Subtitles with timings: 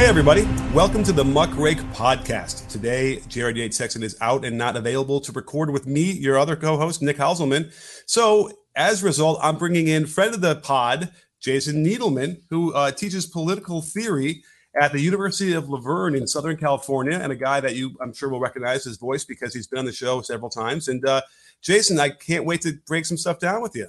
[0.00, 0.44] Hey, everybody.
[0.72, 2.66] Welcome to the Muckrake Podcast.
[2.68, 6.56] Today, Jared Yates Sexton is out and not available to record with me, your other
[6.56, 7.70] co host, Nick Hauselman.
[8.06, 12.92] So, as a result, I'm bringing in friend of the pod, Jason Niedelman, who uh,
[12.92, 14.42] teaches political theory
[14.80, 18.14] at the University of La Verne in Southern California, and a guy that you, I'm
[18.14, 20.88] sure, will recognize his voice because he's been on the show several times.
[20.88, 21.20] And uh,
[21.60, 23.88] Jason, I can't wait to break some stuff down with you.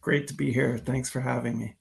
[0.00, 0.78] Great to be here.
[0.78, 1.74] Thanks for having me.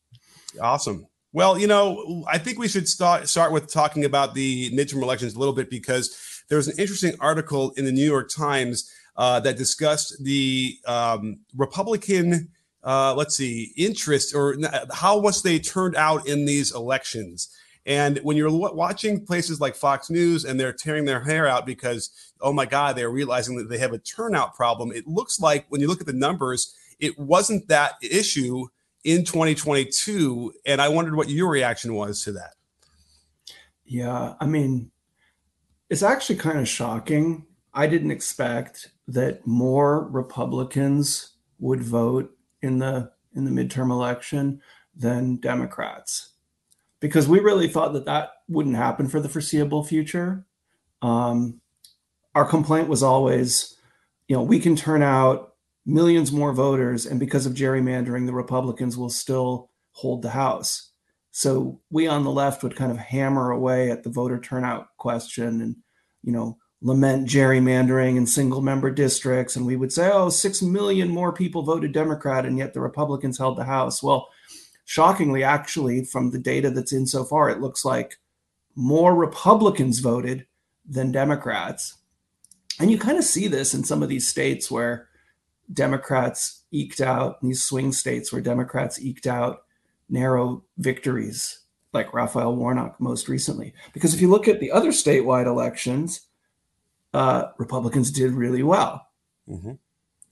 [0.59, 1.07] Awesome.
[1.35, 5.33] Well, you know, I think we should start start with talking about the midterm elections
[5.33, 6.15] a little bit because
[6.47, 11.39] there was an interesting article in the New York Times uh, that discussed the um,
[11.57, 12.49] Republican,
[12.83, 14.57] uh, let's see, interest or
[14.93, 17.49] how much they turned out in these elections.
[17.87, 22.11] And when you're watching places like Fox News and they're tearing their hair out because,
[22.41, 25.81] oh my God, they're realizing that they have a turnout problem, it looks like when
[25.81, 28.67] you look at the numbers, it wasn't that issue
[29.03, 30.53] in 2022.
[30.65, 32.53] And I wondered what your reaction was to that.
[33.85, 34.91] Yeah, I mean,
[35.89, 37.45] it's actually kind of shocking.
[37.73, 44.61] I didn't expect that more Republicans would vote in the in the midterm election
[44.95, 46.33] than Democrats,
[46.99, 50.45] because we really thought that that wouldn't happen for the foreseeable future.
[51.01, 51.61] Um,
[52.35, 53.75] our complaint was always,
[54.27, 55.52] you know, we can turn out
[55.85, 60.91] millions more voters, and because of gerrymandering, the Republicans will still hold the House.
[61.31, 65.61] So we on the left would kind of hammer away at the voter turnout question
[65.61, 65.75] and,
[66.21, 69.55] you know, lament gerrymandering and single member districts.
[69.55, 73.37] And we would say, oh, six million more people voted Democrat, and yet the Republicans
[73.37, 74.03] held the House.
[74.03, 74.29] Well,
[74.85, 78.17] shockingly, actually, from the data that's in so far, it looks like
[78.75, 80.45] more Republicans voted
[80.87, 81.95] than Democrats.
[82.79, 85.07] And you kind of see this in some of these states where
[85.73, 89.63] Democrats eked out these swing states where Democrats eked out
[90.09, 91.59] narrow victories,
[91.93, 93.73] like Raphael Warnock most recently.
[93.93, 96.21] Because if you look at the other statewide elections,
[97.13, 99.07] uh, Republicans did really well.
[99.49, 99.73] Mm-hmm.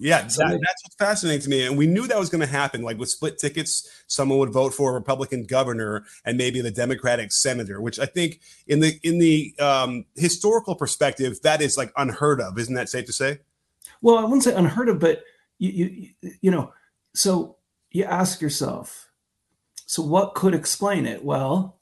[0.04, 1.68] Yeah, that, that's what's fascinating to me.
[1.68, 2.82] And we knew that was going to happen.
[2.82, 7.32] Like with split tickets, someone would vote for a Republican governor and maybe the Democratic
[7.32, 12.42] senator, which I think in the in the um, historical perspective, that is like unheard
[12.42, 12.58] of.
[12.58, 13.42] Isn't that safe to say?
[14.02, 15.24] Well, I wouldn't say unheard of, but
[15.62, 16.74] you, you, you know,
[17.14, 17.58] so
[17.92, 19.12] you ask yourself,
[19.86, 21.24] so what could explain it?
[21.24, 21.80] Well,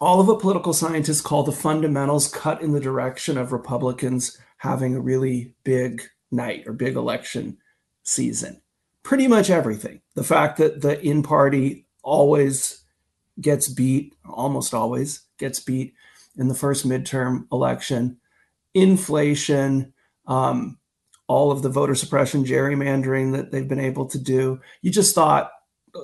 [0.00, 4.94] all of what political scientists call the fundamentals cut in the direction of Republicans having
[4.94, 7.58] a really big night or big election
[8.02, 8.62] season.
[9.02, 10.00] Pretty much everything.
[10.14, 12.82] The fact that the in party always
[13.40, 15.92] gets beat, almost always gets beat
[16.38, 18.16] in the first midterm election,
[18.72, 19.92] inflation,
[20.26, 20.78] um,
[21.28, 24.60] all of the voter suppression gerrymandering that they've been able to do.
[24.82, 25.50] You just thought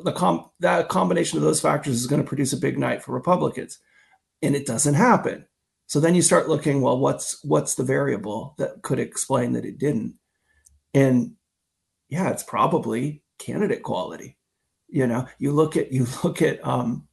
[0.04, 3.12] the com- that combination of those factors is going to produce a big night for
[3.12, 3.78] Republicans,
[4.40, 5.46] and it doesn't happen.
[5.86, 9.78] So then you start looking, well, what's what's the variable that could explain that it
[9.78, 10.14] didn't?
[10.94, 11.32] And
[12.08, 14.38] yeah, it's probably candidate quality.
[14.88, 17.06] You know, you look at you look at um,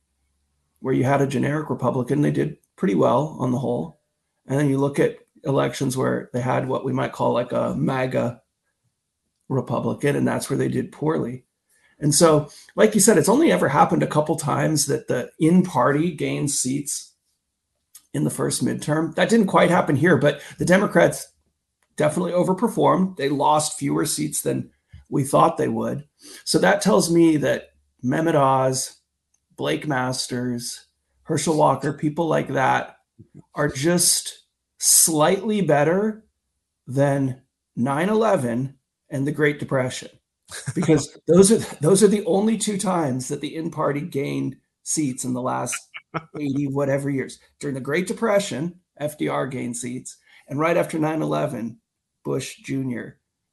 [0.79, 3.99] where you had a generic Republican, they did pretty well on the whole,
[4.47, 7.75] and then you look at elections where they had what we might call like a
[7.75, 8.41] MAGA
[9.47, 11.45] Republican, and that's where they did poorly.
[11.99, 15.63] And so, like you said, it's only ever happened a couple times that the in
[15.63, 17.13] party gains seats
[18.13, 19.13] in the first midterm.
[19.15, 21.31] That didn't quite happen here, but the Democrats
[21.97, 23.17] definitely overperformed.
[23.17, 24.71] They lost fewer seats than
[25.09, 26.07] we thought they would.
[26.45, 27.69] So that tells me that
[28.03, 28.97] Mehmet Oz,
[29.57, 30.87] Blake Masters,
[31.23, 32.95] Herschel Walker, people like that
[33.53, 34.43] are just
[34.79, 36.25] slightly better
[36.87, 37.41] than
[37.77, 38.73] 9-11
[39.09, 40.09] and the Great Depression.
[40.73, 45.23] Because those are those are the only two times that the in party gained seats
[45.23, 45.77] in the last
[46.35, 47.39] 80 whatever years.
[47.59, 51.77] During the Great Depression, FDR gained seats, and right after 9-11,
[52.23, 53.09] Bush Jr.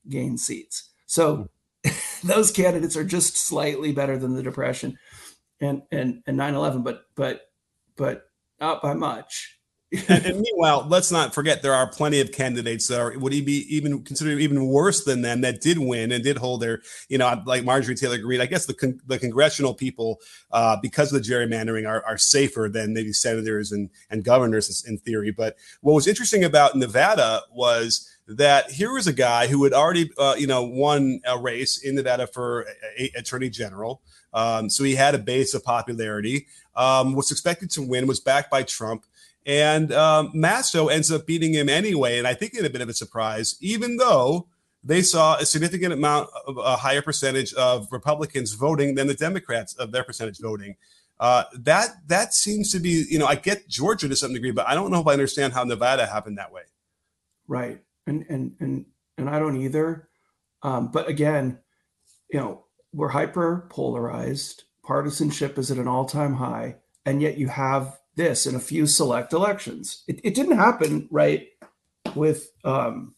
[0.09, 0.91] gained seats.
[1.06, 1.48] So
[1.84, 1.91] hmm.
[2.25, 4.98] those candidates are just slightly better than the Depression
[5.60, 7.42] and and and 9-11, but but
[7.97, 9.55] but not by much
[10.09, 13.41] and, and, meanwhile, let's not forget there are plenty of candidates that are would he
[13.41, 17.19] be even considered even worse than them that did win and did hold their, you
[17.19, 18.41] know, like Marjorie Taylor Greene.
[18.41, 20.21] I guess the con- the congressional people,
[20.53, 24.98] uh, because of the gerrymandering, are, are safer than maybe senators and and governors in
[24.98, 25.31] theory.
[25.31, 30.10] But what was interesting about Nevada was that here was a guy who had already,
[30.19, 32.63] uh, you know, won a race in Nevada for
[32.98, 34.03] a, a attorney general.
[34.33, 36.47] Um, so he had a base of popularity.
[36.75, 38.07] Um, was expected to win.
[38.07, 39.07] Was backed by Trump.
[39.47, 42.19] And um, ends up beating him anyway.
[42.19, 44.48] And I think in a bit of a surprise, even though
[44.87, 49.75] they saw a significant amount of a higher percentage of Republicans voting than the Democrats
[49.75, 50.77] of their percentage voting.
[51.19, 54.69] Uh, that that seems to be, you know, I get Georgia to some degree, but
[54.69, 56.63] I don't know if I understand how Nevada happened that way.
[57.48, 58.87] Right, and and and
[59.19, 60.09] and I don't either.
[60.63, 61.59] Um, but again,
[62.31, 64.65] you know, we're hyper polarized.
[64.84, 68.86] Partisanship is at an all time high, and yet you have this in a few
[68.86, 70.03] select elections.
[70.09, 71.48] It, it didn't happen right
[72.15, 73.15] with um,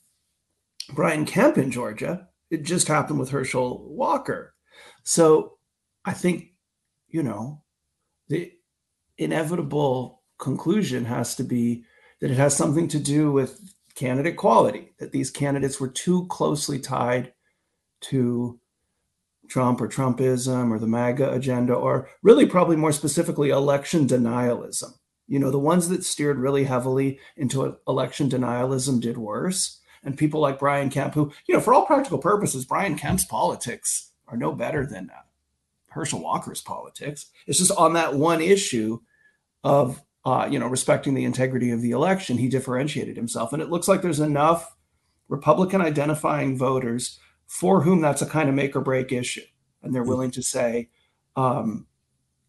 [0.93, 2.29] Brian Kemp in Georgia.
[2.51, 4.55] It just happened with Herschel Walker.
[5.05, 5.59] So
[6.05, 6.55] I think,
[7.09, 7.63] you know,
[8.29, 8.53] the
[9.17, 11.85] inevitable conclusion has to be
[12.21, 13.61] that it has something to do with
[13.95, 17.33] candidate quality, that these candidates were too closely tied
[18.01, 18.61] to
[19.49, 24.93] Trump or Trumpism or the MAGA agenda, or really probably more specifically election denialism.
[25.27, 29.81] You know, the ones that steered really heavily into election denialism did worse.
[30.03, 34.13] And people like Brian Kemp, who, you know, for all practical purposes, Brian Kemp's politics
[34.29, 35.23] are no better than uh,
[35.89, 37.27] Herschel Walker's politics.
[37.47, 39.01] It's just on that one issue
[39.65, 43.53] of, uh, you know, respecting the integrity of the election, he differentiated himself.
[43.53, 44.77] And it looks like there's enough
[45.29, 47.19] Republican identifying voters
[47.49, 49.43] for whom that's a kind of make or break issue.
[49.83, 50.91] And they're willing to say,
[51.35, 51.87] um,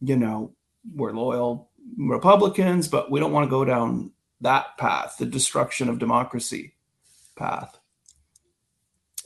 [0.01, 0.53] you know,
[0.93, 4.11] we're loyal Republicans, but we don't want to go down
[4.41, 6.75] that path, the destruction of democracy
[7.35, 7.79] path.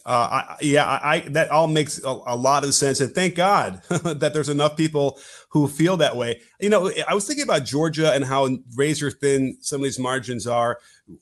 [0.06, 3.81] Uh, I, yeah, I, that all makes a, a, lot of sense, and thank God
[3.90, 5.18] that there's enough people
[5.48, 6.42] who feel that way.
[6.60, 10.46] You know, I was thinking about Georgia and how razor thin some of these margins
[10.46, 10.80] are.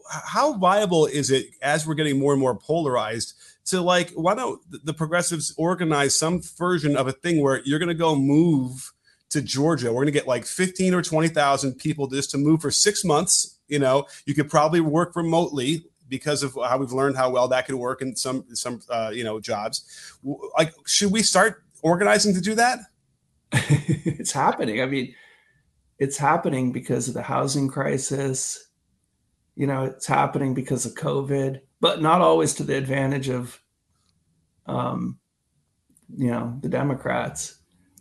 [0.10, 3.36] How viable is it as we're getting more and more polarized
[3.72, 4.12] to like?
[4.12, 8.16] Why don't the progressives organize some version of a thing where you're going to go
[8.16, 8.94] move
[9.32, 9.88] to Georgia?
[9.88, 13.58] We're going to get like 15 or 20,000 people just to move for six months.
[13.68, 17.66] You know, you could probably work remotely because of how we've learned how well that
[17.66, 20.18] could work in some some uh, you know jobs.
[20.58, 22.80] Like, should we start organizing to do that?
[23.52, 24.82] it's happening.
[24.82, 25.16] I mean,
[25.98, 28.68] it's happening because of the housing crisis.
[29.56, 33.61] You know, it's happening because of COVID, but not always to the advantage of,
[34.66, 35.20] um,
[36.16, 37.58] you know, the Democrats.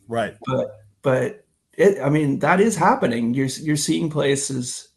[0.09, 0.35] Right.
[0.47, 2.01] But but it.
[2.03, 3.35] I mean, that is happening.
[3.35, 4.89] You're you're seeing places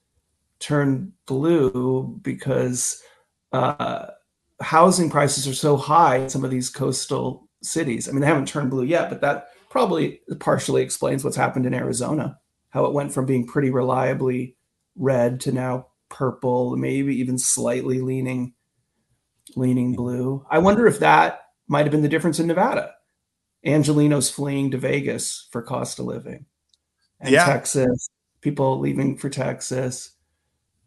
[0.60, 3.02] turn blue because
[3.52, 4.08] uh,
[4.62, 8.08] housing prices are so high in some of these coastal cities.
[8.08, 11.74] I mean, they haven't turned blue yet, but that probably partially explains what's happened in
[11.74, 12.40] Arizona,
[12.70, 14.56] how it went from being pretty reliably
[14.96, 18.54] red to now purple, maybe even slightly leaning
[19.56, 20.46] leaning blue.
[20.50, 22.94] I wonder if that might have been the difference in Nevada.
[23.66, 26.46] Angelino's fleeing to Vegas for cost of living.
[27.20, 27.46] And yeah.
[27.46, 28.10] Texas,
[28.42, 30.12] people leaving for Texas.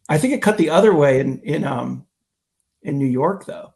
[0.09, 2.07] I think it cut the other way in in um
[2.83, 3.73] in New York though.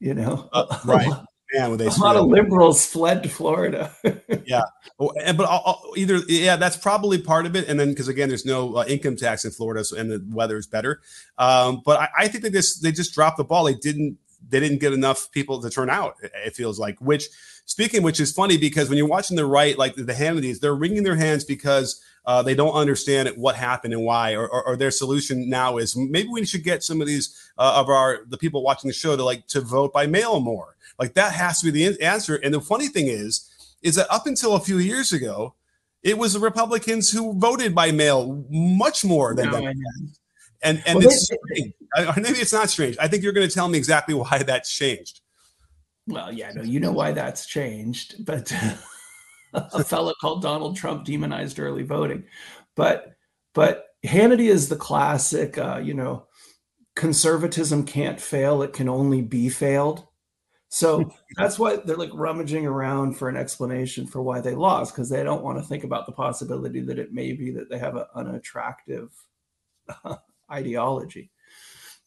[0.00, 1.08] You know, uh, right.
[1.54, 3.94] Man, a lot of liberals fled to Florida.
[4.44, 4.62] yeah,
[4.98, 8.44] but I'll, I'll either yeah, that's probably part of it, and then because again, there's
[8.44, 11.00] no uh, income tax in Florida, so, and the weather is better.
[11.38, 13.64] Um, but I, I think they just they just dropped the ball.
[13.64, 16.16] They didn't they didn't get enough people to turn out.
[16.22, 16.98] It feels like.
[17.00, 17.28] Which
[17.64, 21.02] speaking, which is funny because when you're watching the right, like the Hannitys, they're wringing
[21.02, 24.90] their hands because uh, they don't understand what happened and why, or, or, or, their
[24.90, 28.62] solution now is maybe we should get some of these uh, of our the people
[28.62, 30.76] watching the show to like to vote by mail more.
[30.98, 32.36] Like that has to be the answer.
[32.36, 33.48] And the funny thing is,
[33.82, 35.54] is that up until a few years ago,
[36.02, 39.72] it was the Republicans who voted by mail much more than no,
[40.62, 41.74] And and well, it's they,
[42.16, 42.96] maybe it's not strange.
[42.98, 45.20] I think you're going to tell me exactly why that's changed.
[46.06, 48.52] Well, yeah, no, you know why that's changed, but
[49.52, 52.24] a fellow called Donald Trump demonized early voting.
[52.74, 53.14] But
[53.54, 56.26] but Hannity is the classic, uh, you know,
[56.96, 60.06] conservatism can't fail; it can only be failed.
[60.70, 65.08] So that's why they're like rummaging around for an explanation for why they lost because
[65.08, 67.96] they don't want to think about the possibility that it may be that they have
[67.96, 69.10] an unattractive
[70.50, 71.30] ideology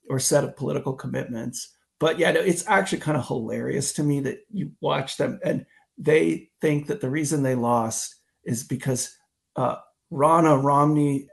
[0.09, 1.75] or set of political commitments.
[1.99, 5.65] But yeah, it's actually kind of hilarious to me that you watch them and
[5.97, 9.15] they think that the reason they lost is because
[9.55, 9.77] uh,
[10.11, 11.27] Ronna Romney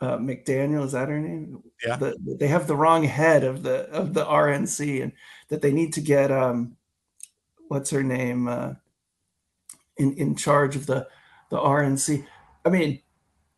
[0.00, 1.62] uh, McDaniel is that her name?
[1.84, 1.96] Yeah.
[1.96, 5.12] The, they have the wrong head of the of the RNC, and
[5.48, 6.76] that they need to get um,
[7.68, 8.74] what's her name uh,
[9.96, 11.06] in in charge of the
[11.50, 12.26] the RNC.
[12.64, 13.00] I mean,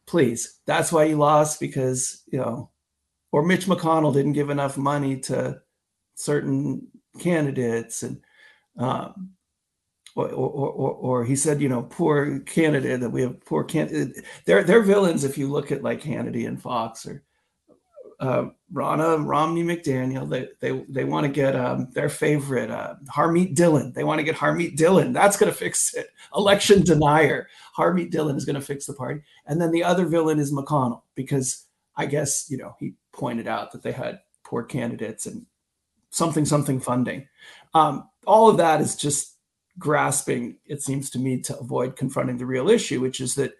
[0.06, 2.70] please, that's why you lost because you know,
[3.36, 5.60] or Mitch McConnell didn't give enough money to
[6.14, 6.88] certain
[7.18, 8.22] candidates, and
[8.78, 9.32] um,
[10.14, 14.24] or, or, or, or, he said, you know, poor candidate that we have poor candidate.
[14.46, 17.24] They're, they're villains if you look at like Hannity and Fox or
[18.20, 20.26] uh, Ronna Romney McDaniel.
[20.26, 23.92] They they they want to get um, their favorite uh, Harmeet Dillon.
[23.92, 25.12] They want to get Harmeet Dillon.
[25.12, 26.08] That's going to fix it.
[26.34, 27.48] Election denier.
[27.76, 29.20] Harmeet Dillon is going to fix the party.
[29.44, 31.66] And then the other villain is McConnell because
[31.98, 35.46] I guess you know he pointed out that they had poor candidates and
[36.10, 37.28] something something funding.
[37.74, 39.36] Um, all of that is just
[39.78, 40.56] grasping.
[40.66, 43.54] It seems to me to avoid confronting the real issue, which is that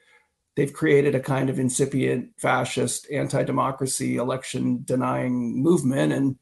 [0.57, 6.37] they've created a kind of incipient fascist anti-democracy election denying movement and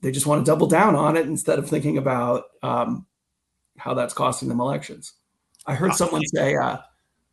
[0.00, 3.04] they just want to double down on it instead of thinking about um,
[3.76, 5.14] how that's costing them elections
[5.66, 6.78] i heard someone say uh,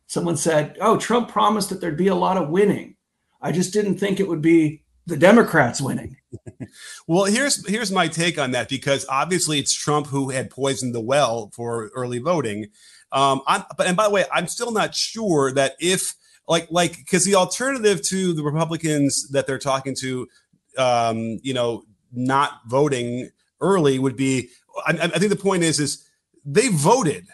[0.06, 2.96] someone said oh trump promised that there'd be a lot of winning
[3.40, 6.16] i just didn't think it would be the democrats winning
[7.06, 11.00] well here's here's my take on that because obviously it's trump who had poisoned the
[11.00, 12.66] well for early voting
[13.12, 16.14] um, I'm, but and by the way, I'm still not sure that if
[16.48, 20.28] like like because the alternative to the Republicans that they're talking to,
[20.76, 24.48] um, you know, not voting early would be.
[24.86, 26.06] I, I think the point is is
[26.44, 27.26] they voted,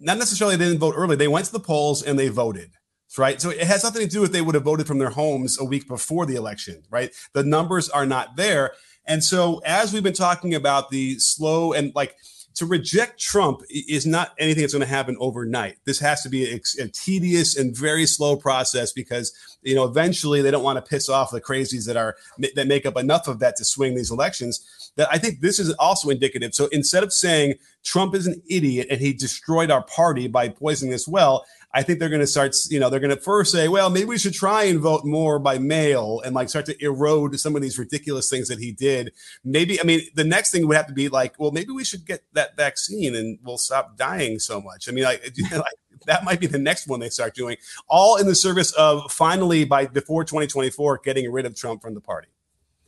[0.00, 1.16] not necessarily they didn't vote early.
[1.16, 2.70] They went to the polls and they voted
[3.16, 3.40] right?
[3.40, 5.64] So it has nothing to do with they would have voted from their homes a
[5.64, 7.10] week before the election, right?
[7.32, 8.72] The numbers are not there.
[9.06, 12.16] And so as we've been talking about the slow and like
[12.58, 15.76] to reject Trump is not anything that's going to happen overnight.
[15.84, 20.42] This has to be a, a, tedious and very slow process because you know eventually
[20.42, 22.16] they don't want to piss off the crazies that are
[22.54, 24.90] that make up enough of that to swing these elections.
[24.96, 26.52] That I think this is also indicative.
[26.52, 30.90] So instead of saying Trump is an idiot and he destroyed our party by poisoning
[30.90, 33.68] this well, I think they're going to start, you know, they're going to first say,
[33.68, 37.38] well, maybe we should try and vote more by mail and like start to erode
[37.38, 39.12] some of these ridiculous things that he did.
[39.44, 42.06] Maybe, I mean, the next thing would have to be like, well, maybe we should
[42.06, 44.88] get that vaccine and we'll stop dying so much.
[44.88, 45.22] I mean, like,
[45.52, 45.64] like
[46.06, 49.64] that might be the next one they start doing, all in the service of finally
[49.64, 52.28] by before 2024 getting rid of Trump from the party.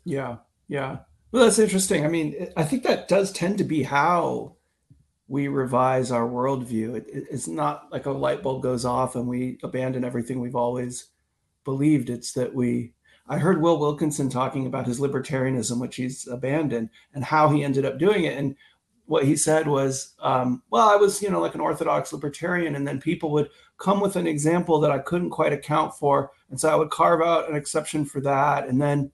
[0.05, 0.37] Yeah,
[0.69, 0.99] yeah.
[1.33, 2.05] Well, that's interesting.
[2.05, 4.57] I mean, I think that does tend to be how
[5.31, 6.97] we revise our worldview.
[6.97, 10.57] It, it, it's not like a light bulb goes off and we abandon everything we've
[10.57, 11.07] always
[11.65, 12.11] believed.
[12.11, 12.95] It's that we.
[13.29, 17.85] I heard Will Wilkinson talking about his libertarianism, which he's abandoned, and how he ended
[17.85, 18.37] up doing it.
[18.37, 18.57] And
[19.07, 22.85] what he said was, um, "Well, I was, you know, like an orthodox libertarian, and
[22.85, 26.69] then people would come with an example that I couldn't quite account for, and so
[26.69, 29.13] I would carve out an exception for that, and then."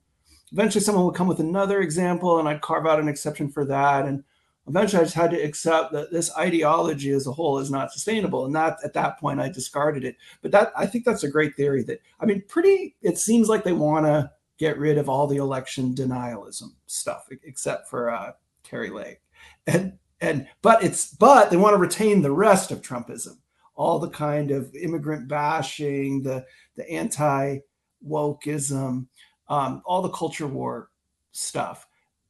[0.52, 4.06] Eventually, someone would come with another example, and I'd carve out an exception for that.
[4.06, 4.22] And
[4.68, 8.46] eventually I just had to accept that this ideology as a whole is not sustainable.
[8.46, 10.16] And that at that point I discarded it.
[10.42, 13.64] But that I think that's a great theory that I mean, pretty it seems like
[13.64, 18.32] they want to get rid of all the election denialism stuff, except for uh,
[18.62, 19.20] Kari Lake.
[19.66, 23.36] And and but it's but they want to retain the rest of Trumpism,
[23.74, 26.44] all the kind of immigrant bashing, the
[26.76, 27.58] the anti
[28.06, 29.06] wokeism,
[29.48, 30.90] um, all the culture war
[31.32, 31.85] stuff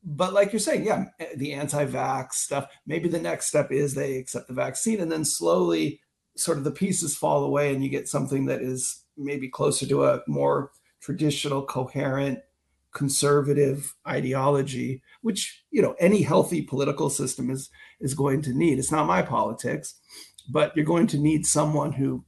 [0.08, 2.68] but like you're saying, yeah, eh, the anti-vax stuff.
[2.86, 6.00] Maybe the next step is they accept the vaccine, and then slowly,
[6.36, 10.04] sort of the pieces fall away, and you get something that is maybe closer to
[10.04, 10.70] a more
[11.00, 12.38] traditional, coherent,
[12.94, 17.68] conservative ideology, which you know any healthy political system is
[18.00, 18.78] is going to need.
[18.78, 19.96] It's not my politics,
[20.48, 22.25] but you're going to need someone who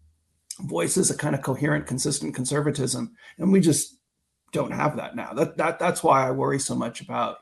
[0.62, 3.98] voices a kind of coherent, consistent conservatism, and we just
[4.50, 5.32] don't have that now.
[5.32, 7.38] That that that's why I worry so much about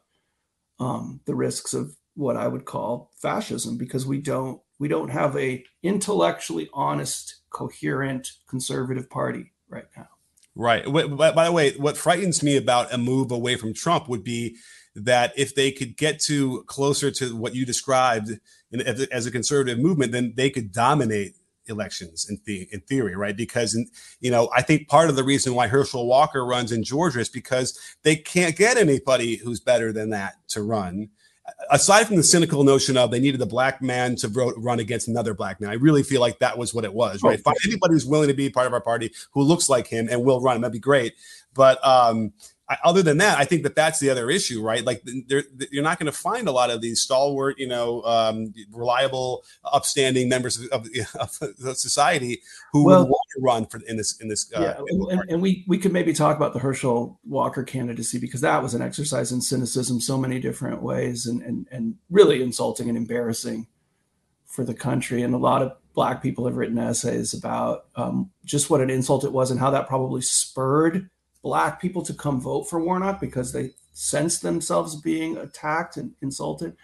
[0.79, 5.37] um, the risks of what I would call fascism because we don't we don't have
[5.37, 10.09] a intellectually honest, coherent conservative party right now.
[10.55, 10.85] Right.
[10.85, 14.57] By the way, what frightens me about a move away from Trump would be
[14.95, 18.31] that if they could get to closer to what you described
[18.71, 21.35] in, as a conservative movement, then they could dominate
[21.69, 23.37] elections in, the, in theory, right?
[23.37, 23.87] Because, in,
[24.21, 27.29] you know, I think part of the reason why Herschel Walker runs in Georgia is
[27.29, 31.09] because they can't get anybody who's better than that to run.
[31.71, 35.07] Aside from the cynical notion of they needed a black man to vote, run against
[35.07, 37.39] another black man, I really feel like that was what it was, right?
[37.39, 40.09] Oh, Find anybody who's willing to be part of our party who looks like him
[40.11, 40.61] and will run.
[40.61, 41.15] That'd be great.
[41.55, 42.33] But um,
[42.69, 44.85] I, other than that, I think that that's the other issue, right?
[44.85, 45.03] Like
[45.71, 50.29] you're not going to find a lot of these stalwart, you know, um, reliable, upstanding
[50.29, 50.89] members of, of,
[51.65, 52.43] of society
[52.73, 54.53] who well, would want to run for in this in this.
[54.55, 58.41] Uh, yeah, and, and, we we could maybe talk about the Herschel Walker candidacy because
[58.41, 62.89] that was an exercise in cynicism so many different ways and and and really insulting
[62.89, 63.69] and embarrassing
[64.45, 65.23] for the country.
[65.23, 69.25] And a lot of black people have written essays about um, just what an insult
[69.25, 71.09] it was and how that probably spurred
[71.47, 76.77] black people to come vote for Warnock because they sense themselves being attacked and insulted.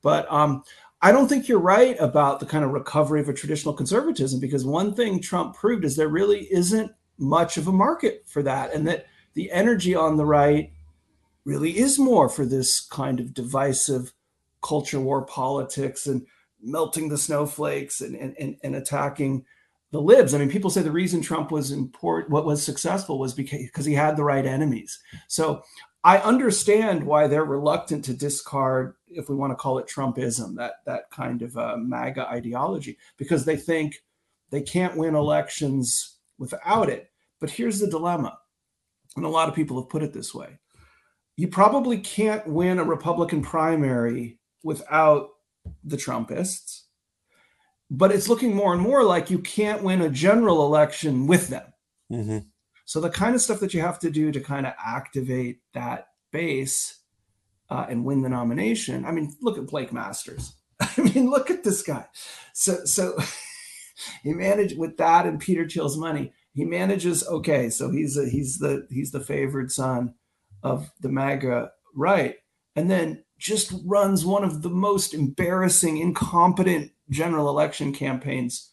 [0.00, 0.62] But um,
[1.02, 4.64] I don't think you're right about the kind of recovery of a traditional conservatism because
[4.64, 8.86] one thing Trump proved is there really isn't much of a market for that, and
[8.86, 10.70] that the energy on the right
[11.44, 14.12] really is more for this kind of divisive
[14.62, 16.24] culture war politics and
[16.62, 19.44] melting the snowflakes and, and, and, attacking
[19.92, 20.34] the libs.
[20.34, 23.94] I mean, people say the reason Trump was important, what was successful was because, he
[23.94, 24.98] had the right enemies.
[25.28, 25.62] So
[26.04, 30.74] I understand why they're reluctant to discard, if we want to call it Trumpism, that
[30.86, 34.02] that kind of uh, MAGA ideology, because they think
[34.50, 37.10] they can't win elections without it.
[37.40, 38.38] But here's the dilemma,
[39.16, 40.58] and a lot of people have put it this way:
[41.36, 45.30] you probably can't win a Republican primary without
[45.84, 46.85] the Trumpists.
[47.90, 51.72] But it's looking more and more like you can't win a general election with them.
[52.10, 52.38] Mm-hmm.
[52.84, 56.08] So the kind of stuff that you have to do to kind of activate that
[56.32, 57.00] base
[57.68, 59.04] uh, and win the nomination.
[59.04, 60.54] I mean, look at Blake Masters.
[60.80, 62.06] I mean, look at this guy.
[62.52, 63.18] So so
[64.22, 66.32] he managed with that and Peter Thiel's money.
[66.52, 67.70] He manages okay.
[67.70, 70.14] So he's a, he's the he's the favored son
[70.62, 72.36] of the MAGA right,
[72.74, 78.70] and then just runs one of the most embarrassing, incompetent general election campaigns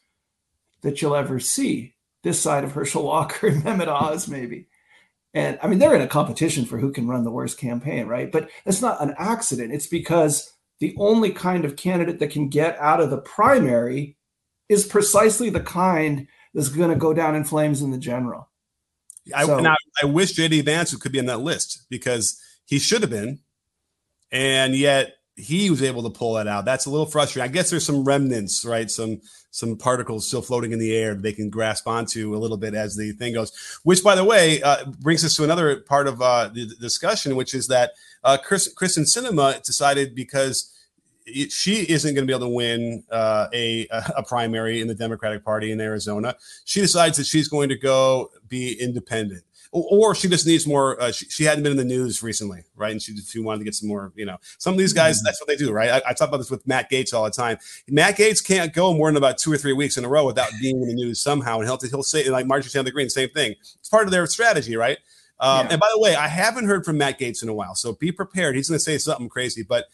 [0.81, 1.95] that you'll ever see.
[2.23, 4.67] This side of Herschel Walker and Mehmet Oz, maybe.
[5.33, 8.31] And I mean, they're in a competition for who can run the worst campaign, right?
[8.31, 9.73] But it's not an accident.
[9.73, 14.15] It's because the only kind of candidate that can get out of the primary
[14.69, 18.49] is precisely the kind that's going to go down in flames in the general.
[19.33, 23.01] I, so, I, I wish JD Vance could be in that list because he should
[23.01, 23.39] have been
[24.31, 26.65] and yet he was able to pull that out.
[26.65, 27.49] That's a little frustrating.
[27.49, 28.89] I guess there's some remnants, right?
[28.89, 32.73] Some some particles still floating in the air they can grasp onto a little bit
[32.73, 33.79] as the thing goes.
[33.83, 37.53] Which, by the way, uh, brings us to another part of uh, the discussion, which
[37.53, 37.91] is that
[38.23, 40.71] uh, Chris, Kyrsten Sinema decided because
[41.25, 44.95] it, she isn't going to be able to win uh, a a primary in the
[44.95, 46.35] Democratic Party in Arizona.
[46.65, 51.01] She decides that she's going to go be independent or she just needs more.
[51.01, 52.91] Uh, she, she, hadn't been in the news recently, right?
[52.91, 54.13] And she she wanted to get some more.
[54.15, 55.25] You know, some of these guys, mm-hmm.
[55.25, 55.89] that's what they do, right?
[55.89, 57.57] I, I, talk about this with Matt Gaetz all the time.
[57.87, 60.51] Matt Gaetz can't go more than about two or three weeks in a row without
[60.61, 63.55] being in the news somehow, and he'll he'll say like Marjorie Taylor Greene, same thing.
[63.79, 64.99] It's part of their strategy, right?
[65.39, 65.73] Um, yeah.
[65.73, 68.12] And by the way, I haven't heard from Matt Gaetz in a while, so be
[68.12, 68.55] prepared.
[68.55, 69.86] He's going to say something crazy, but.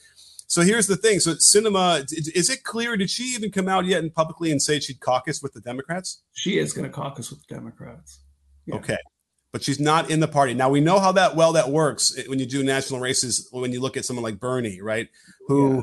[0.51, 1.19] So here's the thing.
[1.19, 2.97] So Sinema, is it clear?
[2.97, 6.23] Did she even come out yet and publicly and say she'd caucus with the Democrats?
[6.33, 8.21] She is going to caucus with the Democrats.
[8.65, 8.77] Yeah.
[8.77, 8.97] Okay
[9.51, 10.53] but she's not in the party.
[10.53, 13.47] Now we know how that well that works when you do national races.
[13.51, 15.07] When you look at someone like Bernie, right,
[15.47, 15.81] who yeah.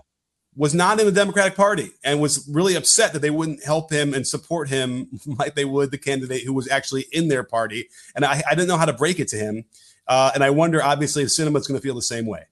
[0.55, 4.15] was not in the Democratic Party and was really upset that they wouldn't help him
[4.15, 7.89] and support him like they would the candidate who was actually in their party.
[8.15, 9.65] And I, I didn't know how to break it to him.
[10.09, 12.45] Uh, and I wonder, obviously, if Sinema's going to feel the same way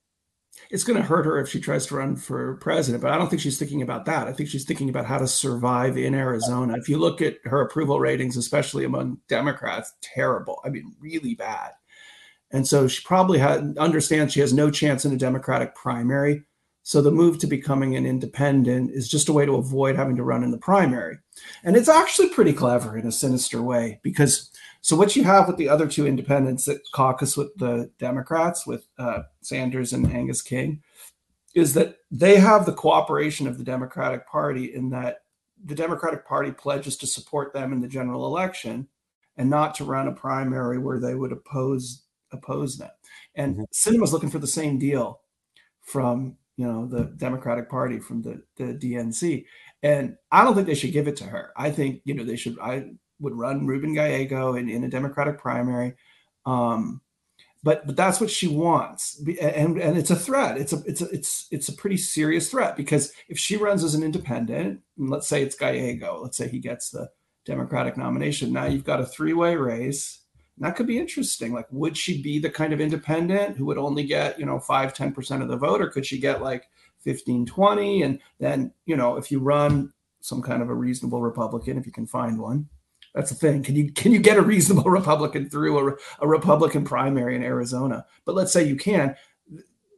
[0.75, 3.01] it's going to hurt her if she tries to run for president.
[3.01, 4.27] But I don't think she's thinking about that.
[4.27, 6.75] I think she's thinking about how to survive in Arizona.
[6.77, 10.61] If you look at her approval ratings, especially among Democrats, terrible.
[10.65, 11.71] I mean, really bad.
[12.51, 16.43] And so she probably had, understands she has no chance in a Democratic primary.
[16.83, 20.25] So the move to becoming an independent is just a way to avoid having to
[20.25, 21.19] run in the primary.
[21.63, 24.51] And it's actually pretty clever in a sinister way because
[24.85, 28.87] so what you have with the other two independents that caucus with the Democrats, with
[28.99, 30.83] uh, Sanders and Angus King,
[31.55, 35.23] is that they have the cooperation of the Democratic Party in that
[35.65, 38.87] the Democratic Party pledges to support them in the general election
[39.39, 42.91] and not to run a primary where they would oppose oppose them.
[43.37, 43.63] And mm-hmm.
[43.73, 45.23] Sinema's looking for the same deal
[45.81, 49.47] from you know the Democratic Party from the the DNC,
[49.83, 51.55] and I don't think they should give it to her.
[51.57, 52.59] I think you know they should.
[52.59, 55.95] I would run Ruben Gallego in, in a Democratic primary.
[56.47, 57.01] Um,
[57.65, 60.59] but but that's what she wants, and and it's a threat.
[60.59, 63.95] It's a it's a it's it's a pretty serious threat because if she runs as
[63.95, 67.09] an independent, let's say it's Gallego, let's say he gets the
[67.47, 70.21] Democratic nomination, now you've got a three way race.
[70.59, 71.53] That could be interesting.
[71.53, 74.95] Like, would she be the kind of independent who would only get, you know, five,
[74.95, 76.69] 10% of the vote, or could she get like
[77.01, 78.03] 15, 20?
[78.03, 81.93] And then, you know, if you run some kind of a reasonable Republican, if you
[81.93, 82.69] can find one,
[83.15, 83.63] that's the thing.
[83.63, 88.05] Can you can you get a reasonable Republican through a, a Republican primary in Arizona?
[88.25, 89.15] But let's say you can,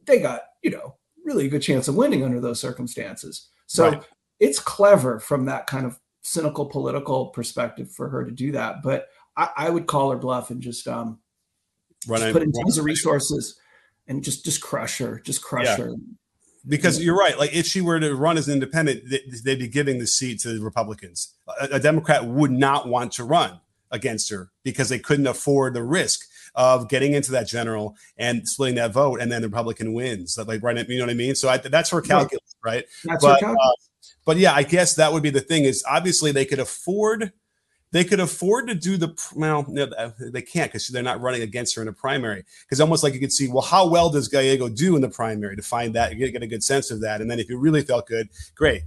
[0.05, 3.47] they got you know really a good chance of winning under those circumstances.
[3.65, 4.03] So right.
[4.39, 8.83] it's clever from that kind of cynical political perspective for her to do that.
[8.83, 11.19] But I, I would call her bluff and just um
[12.07, 13.59] just put in tons of resources
[14.07, 15.77] and just just crush her, just crush yeah.
[15.77, 15.93] her
[16.67, 17.37] because you're right.
[17.37, 19.03] Like if she were to run as an independent,
[19.43, 21.33] they'd be giving the seat to the Republicans.
[21.59, 23.59] A, a, Democrat would not want to run
[23.91, 28.75] against her because they couldn't afford the risk of getting into that general and splitting
[28.75, 30.37] that vote, and then the Republican wins.
[30.37, 31.35] Like right, you know what I mean.
[31.35, 32.85] So I, that's her calculus, right?
[33.05, 33.59] That's but, her calculus.
[33.61, 35.63] Uh, but yeah, I guess that would be the thing.
[35.63, 37.31] Is obviously they could afford
[37.91, 39.65] they could afford to do the well
[39.97, 42.43] uh, they can't because they're not running against her in a primary.
[42.61, 45.55] Because almost like you could see well how well does gallego do in the primary
[45.55, 47.21] to find that get, get a good sense of that?
[47.21, 48.83] And then if you really felt good great.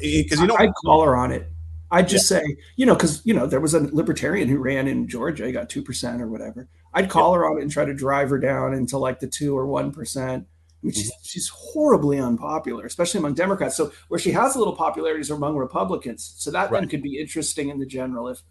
[0.00, 1.50] Because you know i'd call her on it.
[1.90, 2.38] I'd just yeah.
[2.38, 5.52] say you know because you know there was a libertarian who ran in georgia he
[5.52, 6.68] got 2% or whatever.
[6.94, 7.38] I'd call yeah.
[7.38, 10.44] her on it and try to drive her down into like the 2 or 1%
[10.82, 11.22] I mean, she's, mm-hmm.
[11.22, 13.76] she's horribly unpopular, especially among Democrats.
[13.76, 16.34] So where she has a little popularity is among Republicans.
[16.38, 16.80] So that right.
[16.80, 18.42] then could be interesting in the general if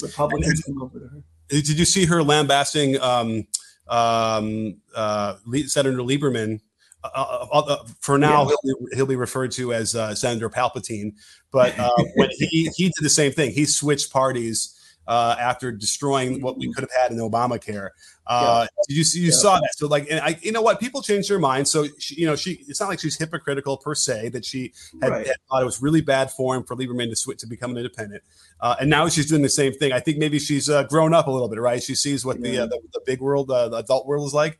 [0.00, 1.22] Republicans come over to her.
[1.48, 3.46] Did you see her lambasting um,
[3.88, 6.60] um, uh, Senator Lieberman?
[7.02, 8.54] Uh, uh, uh, uh for now, yeah.
[8.62, 11.12] he'll, be, he'll, be, referred to as uh, Senator Palpatine.
[11.50, 11.74] But
[12.14, 14.74] when he he did the same thing, he switched parties
[15.06, 16.72] uh, after destroying what we mm-hmm.
[16.72, 17.90] could have had in Obamacare.
[18.26, 18.96] Uh, yeah.
[18.96, 19.30] You you yeah.
[19.32, 21.70] saw that, so like, and I, you know what, people change their minds.
[21.70, 25.10] So she, you know, she it's not like she's hypocritical per se that she had,
[25.10, 25.26] right.
[25.26, 28.22] had thought it was really bad form for Lieberman to switch to become an independent,
[28.60, 29.92] uh, and now she's doing the same thing.
[29.92, 31.82] I think maybe she's uh, grown up a little bit, right?
[31.82, 32.50] She sees what yeah.
[32.50, 34.58] the, uh, the, the big world, uh, the adult world is like.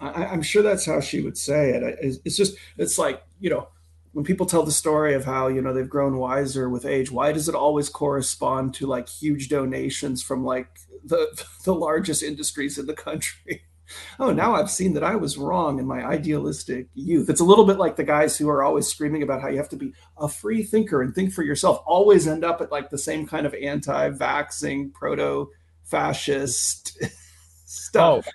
[0.00, 2.20] I, am sure that's how she would say it.
[2.24, 3.68] It's just, it's like you know
[4.12, 7.32] when people tell the story of how you know they've grown wiser with age why
[7.32, 12.86] does it always correspond to like huge donations from like the the largest industries in
[12.86, 13.64] the country?
[14.20, 17.30] Oh now i've seen that i was wrong in my idealistic youth.
[17.30, 19.70] It's a little bit like the guys who are always screaming about how you have
[19.70, 21.82] to be a free thinker and think for yourself.
[21.86, 27.02] Always end up at like the same kind of anti-vaxing proto-fascist
[27.64, 28.28] stuff.
[28.28, 28.30] Oh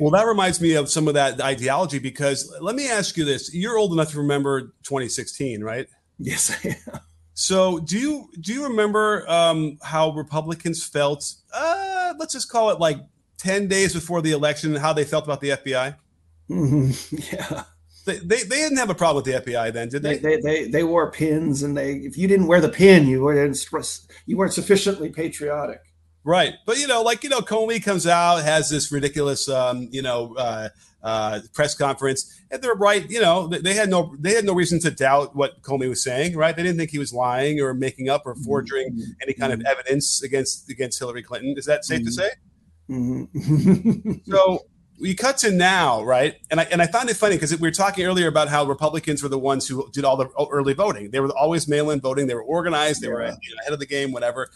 [0.00, 3.54] well, that reminds me of some of that ideology because let me ask you this:
[3.54, 5.88] You're old enough to remember 2016, right?
[6.18, 7.00] Yes, I am.
[7.34, 11.34] So, do you do you remember um, how Republicans felt?
[11.54, 12.98] Uh, let's just call it like
[13.36, 15.96] 10 days before the election, how they felt about the FBI?
[16.50, 17.16] Mm-hmm.
[17.32, 17.64] Yeah.
[18.04, 20.16] They, they, they, didn't have a problem with the FBI then, did they?
[20.16, 20.40] They, they?
[20.40, 23.70] they, they wore pins, and they if you didn't wear the pin, you weren't
[24.24, 25.82] you weren't sufficiently patriotic.
[26.24, 26.54] Right.
[26.66, 30.34] But, you know, like, you know, Comey comes out, has this ridiculous, um, you know,
[30.36, 30.68] uh,
[31.02, 33.08] uh, press conference, and they're right.
[33.08, 36.36] You know, they, had no they had no reason to doubt what Comey was saying.
[36.36, 36.56] Right?
[36.56, 39.10] They didn't think he was lying or making up or forging mm-hmm.
[39.22, 41.54] any kind of evidence against against Hillary Clinton.
[41.56, 42.06] Is that safe mm-hmm.
[42.06, 42.30] to say?
[42.90, 44.12] Mm-hmm.
[44.30, 44.66] so
[45.00, 46.36] we cut to now, right?
[46.50, 49.22] And I and I found it funny because we were talking earlier about how Republicans
[49.22, 51.10] were the ones who did all the early voting.
[51.10, 52.26] They were always mail-in voting.
[52.26, 53.02] They were organized.
[53.02, 53.14] They yeah.
[53.14, 54.12] were ahead of the game.
[54.12, 54.48] Whatever.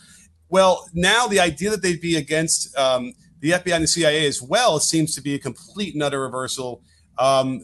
[0.52, 4.42] Well, now the idea that they'd be against um, the FBI and the CIA as
[4.42, 6.82] well seems to be a complete and utter reversal.
[7.16, 7.62] Um,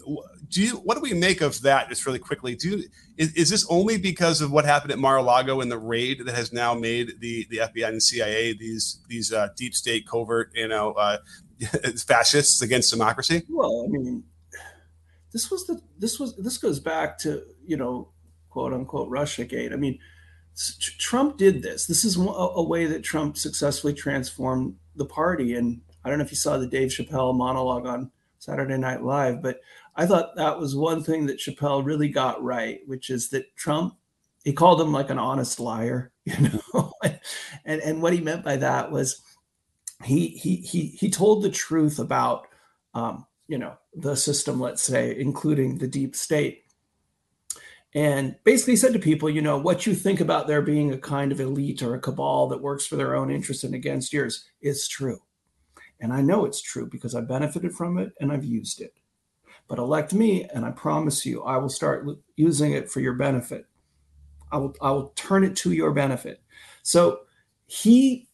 [0.48, 1.90] do you what do we make of that?
[1.90, 2.84] Just really quickly, do you,
[3.18, 6.50] is, is this only because of what happened at Mar-a-Lago and the raid that has
[6.50, 10.92] now made the the FBI and CIA these these uh, deep state covert you know
[10.92, 11.18] uh,
[12.06, 13.42] fascists against democracy?
[13.50, 14.24] Well, I mean,
[15.30, 18.08] this was the this was this goes back to you know
[18.48, 19.74] quote unquote Russia Gate.
[19.74, 19.98] I mean
[20.98, 21.86] Trump did this.
[21.86, 25.54] This is a, way that Trump successfully transformed the party.
[25.54, 29.40] And I don't know if you saw the Dave Chappelle monologue on Saturday Night Live,
[29.40, 29.60] but
[29.94, 33.94] I thought that was one thing that Chappelle really got right, which is that Trump,
[34.44, 36.92] he called him like an honest liar, you know,
[37.64, 39.20] and and what he meant by that was
[40.04, 42.46] he he he he told the truth about
[42.94, 46.62] um, you know the system, let's say, including the deep state
[47.98, 51.32] and basically said to people, you know, what you think about there being a kind
[51.32, 54.86] of elite or a cabal that works for their own interest and against yours is
[54.86, 55.18] true.
[55.98, 58.94] And I know it's true because I benefited from it and I've used it.
[59.66, 62.06] But elect me, and I promise you, I will start
[62.36, 63.66] using it for your benefit.
[64.52, 66.40] I will, I will turn it to your benefit.
[66.84, 67.22] So
[67.66, 68.28] he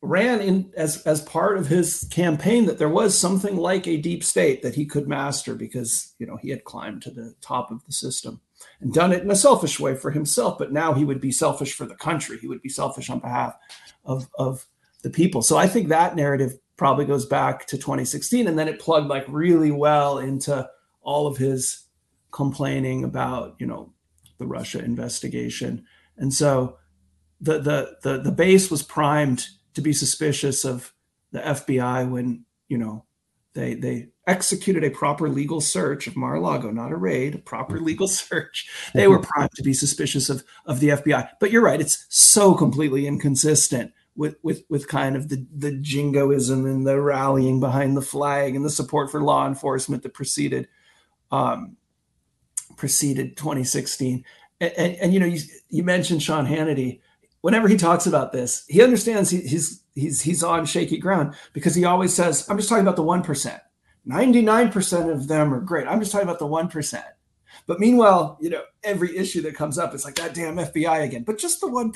[0.00, 4.22] ran in as as part of his campaign that there was something like a deep
[4.22, 7.84] state that he could master because you know he had climbed to the top of
[7.86, 8.40] the system
[8.80, 10.58] and done it in a selfish way for himself.
[10.58, 12.38] But now he would be selfish for the country.
[12.38, 13.56] He would be selfish on behalf
[14.04, 14.66] of, of
[15.02, 15.42] the people.
[15.42, 18.46] So I think that narrative probably goes back to 2016.
[18.46, 20.68] And then it plugged like really well into
[21.02, 21.84] all of his
[22.30, 23.92] complaining about, you know,
[24.38, 25.84] the Russia investigation.
[26.16, 26.78] And so
[27.40, 30.92] the the the the base was primed to be suspicious of
[31.32, 33.04] the FBI when, you know,
[33.56, 37.86] they they executed a proper legal search of Mar-a-Lago, not a raid, a proper mm-hmm.
[37.86, 38.68] legal search.
[38.94, 41.28] They were primed to be suspicious of, of the FBI.
[41.40, 46.66] But you're right, it's so completely inconsistent with, with, with kind of the, the jingoism
[46.66, 50.68] and the rallying behind the flag and the support for law enforcement that preceded
[51.30, 51.76] um,
[52.76, 54.24] preceded 2016.
[54.60, 55.40] And, and, and, you know, you,
[55.70, 57.00] you mentioned Sean Hannity.
[57.40, 61.74] Whenever he talks about this, he understands he, he's he's he's on shaky ground because
[61.74, 65.86] he always says, "I'm just talking about the one 99% of them are great.
[65.88, 66.70] I'm just talking about the 1%.
[66.70, 67.04] percent."
[67.66, 71.24] But meanwhile, you know, every issue that comes up, it's like that damn FBI again,
[71.24, 71.92] but just the 1%.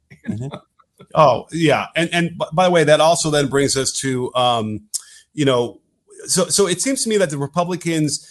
[0.28, 0.46] mm-hmm.
[1.14, 4.82] oh yeah, and and by the way, that also then brings us to um,
[5.32, 5.80] you know,
[6.26, 8.28] so so it seems to me that the Republicans.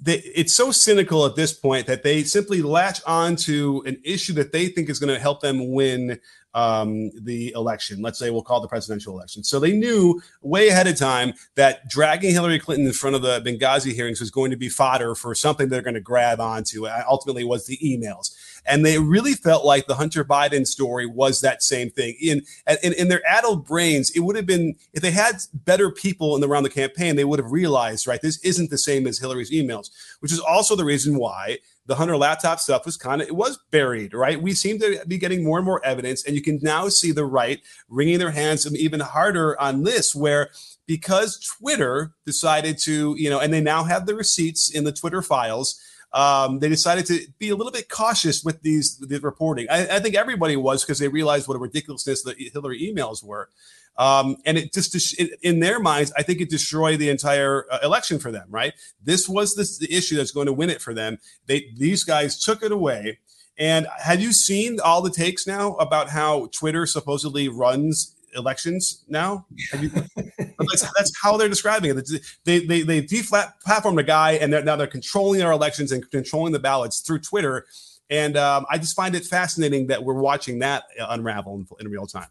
[0.00, 4.32] They, it's so cynical at this point that they simply latch on to an issue
[4.34, 6.20] that they think is going to help them win
[6.54, 8.02] um, the election.
[8.02, 9.44] Let's say we'll call the presidential election.
[9.44, 13.40] So they knew way ahead of time that dragging Hillary Clinton in front of the
[13.40, 16.86] Benghazi hearings was going to be fodder for something they're going to grab onto.
[16.86, 18.34] Ultimately, was the emails,
[18.68, 22.16] and they really felt like the Hunter Biden story was that same thing.
[22.20, 22.42] In
[22.82, 26.40] in, in their addled brains, it would have been if they had better people in
[26.40, 29.50] the around the campaign, they would have realized right this isn't the same as Hillary's
[29.50, 33.34] emails, which is also the reason why the Hunter laptop stuff was kind of it
[33.34, 34.40] was buried, right?
[34.40, 37.24] We seem to be getting more and more evidence, and you can now see the
[37.24, 40.50] right wringing their hands even harder on this, where
[40.86, 45.22] because Twitter decided to, you know, and they now have the receipts in the Twitter
[45.22, 45.80] files.
[46.12, 49.66] Um, they decided to be a little bit cautious with these the reporting.
[49.70, 53.50] I, I think everybody was because they realized what a ridiculousness the Hillary emails were.
[53.98, 58.18] Um, and it just in their minds, I think it destroyed the entire uh, election
[58.18, 58.46] for them.
[58.48, 58.72] Right?
[59.02, 61.18] This was the issue that's going to win it for them.
[61.46, 63.18] They these guys took it away.
[63.58, 69.46] And have you seen all the takes now about how Twitter supposedly runs elections now?
[69.78, 69.88] You,
[70.58, 72.08] that's, that's, how they're describing it.
[72.44, 76.08] They they they deflat platformed a guy, and they're, now they're controlling our elections and
[76.10, 77.66] controlling the ballots through Twitter.
[78.10, 82.06] And um, I just find it fascinating that we're watching that unravel in, in real
[82.06, 82.28] time.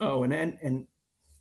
[0.00, 0.86] Oh, and and and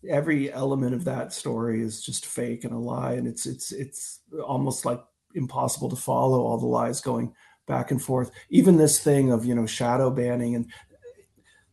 [0.10, 4.20] every element of that story is just fake and a lie and it's it's it's
[4.44, 5.02] almost like
[5.36, 7.34] impossible to follow all the lies going
[7.68, 10.66] back and forth even this thing of you know shadow banning and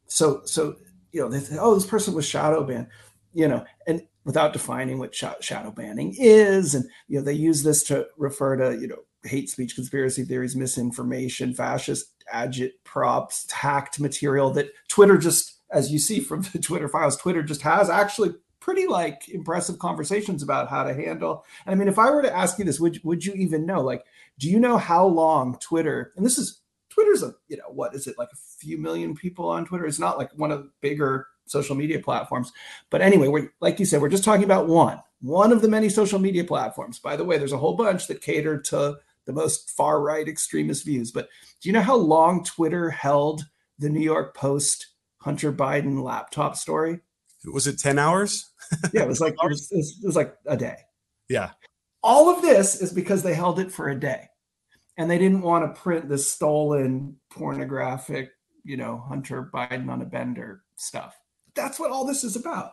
[0.06, 0.76] so so
[1.18, 2.86] you know they think, oh this person was shadow banned
[3.34, 7.64] you know and without defining what sh- shadow banning is and you know they use
[7.64, 14.50] this to refer to you know hate speech conspiracy theories misinformation fascist agitprops hacked material
[14.50, 18.86] that twitter just as you see from the Twitter files, Twitter just has actually pretty
[18.86, 21.44] like impressive conversations about how to handle.
[21.66, 23.80] And I mean, if I were to ask you this, would would you even know?
[23.80, 24.04] Like,
[24.38, 26.12] do you know how long Twitter?
[26.16, 26.60] And this is
[26.98, 29.86] Twitter's a you know what is it like a few million people on Twitter?
[29.86, 32.52] It's not like one of the bigger social media platforms.
[32.90, 35.88] But anyway, we're like you said, we're just talking about one one of the many
[35.88, 36.98] social media platforms.
[36.98, 40.84] By the way, there's a whole bunch that cater to the most far right extremist
[40.84, 41.10] views.
[41.10, 41.28] But
[41.60, 43.44] do you know how long Twitter held
[43.78, 47.00] the New York Post Hunter Biden laptop story.
[47.44, 48.50] Was it 10 hours?
[48.92, 50.76] yeah, it was like it was, it was like a day.
[51.28, 51.50] Yeah.
[52.02, 54.28] All of this is because they held it for a day.
[54.98, 58.32] And they didn't want to print the stolen pornographic,
[58.64, 61.16] you know, Hunter Biden on a bender stuff.
[61.54, 62.72] That's what all this is about.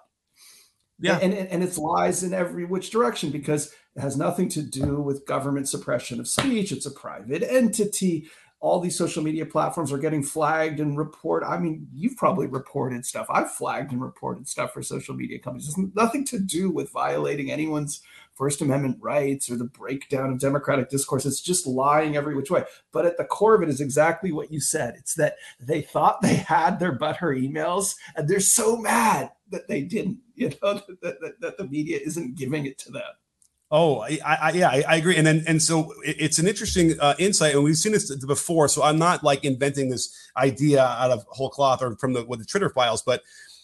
[1.00, 1.20] Yeah.
[1.22, 5.00] And, and, and it's lies in every which direction because it has nothing to do
[5.00, 6.72] with government suppression of speech.
[6.72, 8.28] It's a private entity
[8.66, 11.44] all these social media platforms are getting flagged and report.
[11.46, 13.28] I mean, you've probably reported stuff.
[13.30, 15.68] I've flagged and reported stuff for social media companies.
[15.68, 18.02] It's nothing to do with violating anyone's
[18.34, 21.28] First Amendment rights or the breakdown of democratic discourse.
[21.28, 22.64] It's just lying every which way.
[22.92, 24.96] But at the core of it is exactly what you said.
[24.98, 29.84] It's that they thought they had their butthurt emails and they're so mad that they
[29.84, 33.04] didn't, you know, that, that, that the media isn't giving it to them.
[33.78, 36.98] Oh, I, I yeah, I, I, agree, and then and so it, it's an interesting
[37.02, 38.70] uh, insight, and we've seen this before.
[38.70, 42.40] So I'm not like inventing this idea out of whole cloth or from the with
[42.40, 43.22] the Twitter files, but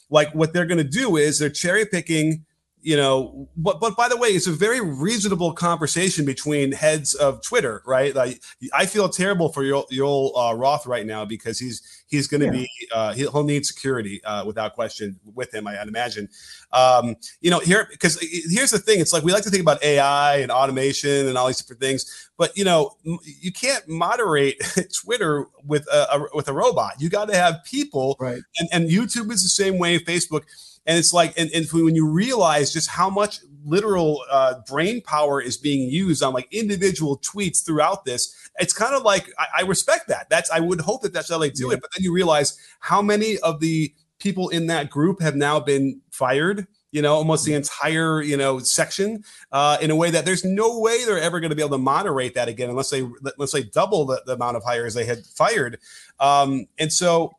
[0.10, 2.45] like what they're going to do is they're cherry picking
[2.82, 7.41] you know but but by the way it's a very reasonable conversation between heads of
[7.41, 8.15] twitter right?
[8.15, 8.41] Like
[8.74, 12.48] i feel terrible for your your uh, roth right now because he's he's going to
[12.48, 12.52] yeah.
[12.52, 16.30] be uh, he'll need security uh, without question with him i'd imagine.
[16.74, 19.84] Um, you know here because here's the thing it's like we like to think about
[19.84, 24.62] ai and automation and all these different things but you know you can't moderate
[24.94, 26.94] twitter with a, a with a robot.
[27.00, 28.41] You got to have people right.
[28.60, 30.44] and, and youtube is the same way facebook
[30.86, 35.39] and it's like and, and when you realize just how much literal uh, brain power
[35.39, 39.62] is being used on like individual tweets throughout this it's kind of like I, I,
[39.63, 40.30] respect that.
[40.30, 41.74] That's i would hope that that's how they do yeah.
[41.74, 45.60] it but then you realize how many of the people in that group have now
[45.60, 50.26] been fired you know almost the entire you know section uh, in a way that
[50.26, 53.02] there's no way they're ever going to be able to moderate that again unless they
[53.02, 55.80] unless they double the, the amount of hires they had fired.
[56.20, 57.34] Um, and so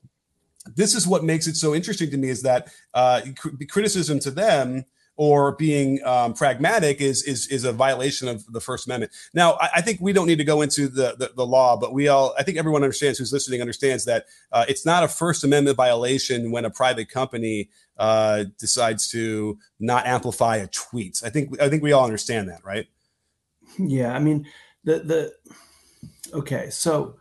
[0.67, 3.21] this is what makes it so interesting to me is that uh,
[3.69, 4.85] criticism to them
[5.17, 9.13] or being um, pragmatic is, is is a violation of the First Amendment.
[9.35, 11.93] Now, I, I think we don't need to go into the, the, the law, but
[11.93, 15.45] we all I think everyone understands who's listening understands that uh, it's not a First
[15.45, 21.21] Amendment violation when a private company uh, decides to not amplify a tweet.
[21.25, 22.87] I think I think we all understand that, right?
[23.79, 24.47] Yeah, I mean
[24.85, 27.17] the the okay, so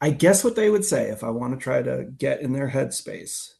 [0.00, 2.70] I guess what they would say if I want to try to get in their
[2.70, 3.54] headspace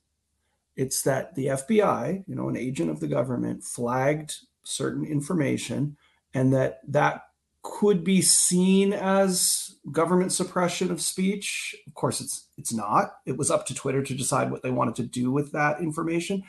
[0.79, 5.97] it's that the FBI, you know, an agent of the government, flagged certain information,
[6.33, 7.23] and that that
[7.63, 11.75] could be seen as government suppression of speech.
[11.89, 13.17] Of course, it's it's not.
[13.27, 16.45] It was up to Twitter to decide what they wanted to do with that information.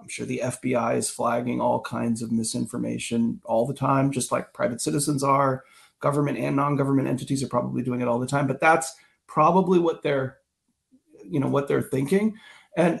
[0.00, 4.54] I'm sure the FBI is flagging all kinds of misinformation all the time, just like
[4.54, 5.64] private citizens are.
[6.00, 8.46] Government and non-government entities are probably doing it all the time.
[8.46, 8.94] But that's
[9.26, 10.38] probably what they're,
[11.24, 12.36] you know, what they're thinking.
[12.76, 13.00] And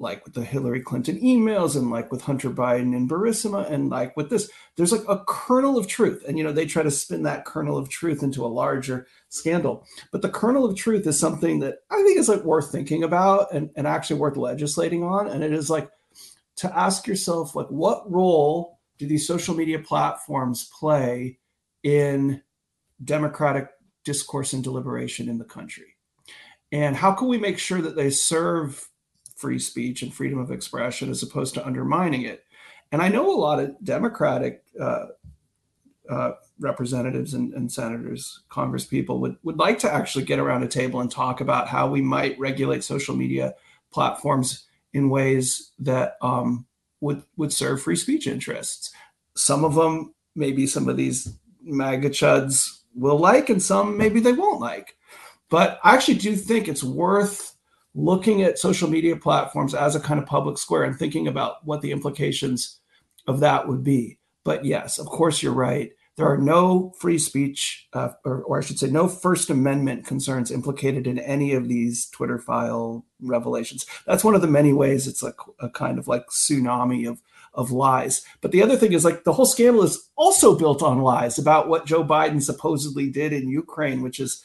[0.00, 4.16] like with the Hillary Clinton emails and like with Hunter Biden and Burisma and like
[4.16, 6.24] with this, there's like a kernel of truth.
[6.26, 9.86] And, you know, they try to spin that kernel of truth into a larger scandal.
[10.10, 13.54] But the kernel of truth is something that I think is like worth thinking about
[13.54, 15.28] and, and actually worth legislating on.
[15.28, 15.88] And it is like
[16.56, 21.38] to ask yourself, like, what role do these social media platforms play
[21.82, 22.42] in
[23.02, 23.68] democratic
[24.04, 25.96] discourse and deliberation in the country?
[26.72, 28.88] And how can we make sure that they serve
[29.34, 32.44] free speech and freedom of expression as opposed to undermining it.
[32.92, 35.06] And I know a lot of Democratic uh,
[36.08, 40.68] uh, representatives and, and, senators, Congress people would, would like to actually get around a
[40.68, 43.54] table and talk about how we might regulate social media
[43.90, 46.66] platforms in ways that um,
[47.00, 48.92] would would serve free speech interests.
[49.34, 54.32] Some of them, maybe some of these MAGA chuds will like, and some maybe they
[54.32, 54.96] won't like.
[55.50, 57.54] But I actually do think it's worth
[57.94, 61.80] looking at social media platforms as a kind of public square and thinking about what
[61.80, 62.80] the implications
[63.26, 64.18] of that would be.
[64.42, 65.92] But yes, of course, you're right.
[66.16, 70.52] There are no free speech, uh, or, or, I should say, no First Amendment concerns
[70.52, 73.84] implicated in any of these Twitter file revelations.
[74.06, 77.20] That's one of the many ways it's like a kind of like tsunami of
[77.54, 78.24] of lies.
[78.40, 81.68] But the other thing is like the whole scandal is also built on lies about
[81.68, 84.42] what Joe Biden supposedly did in Ukraine, which is,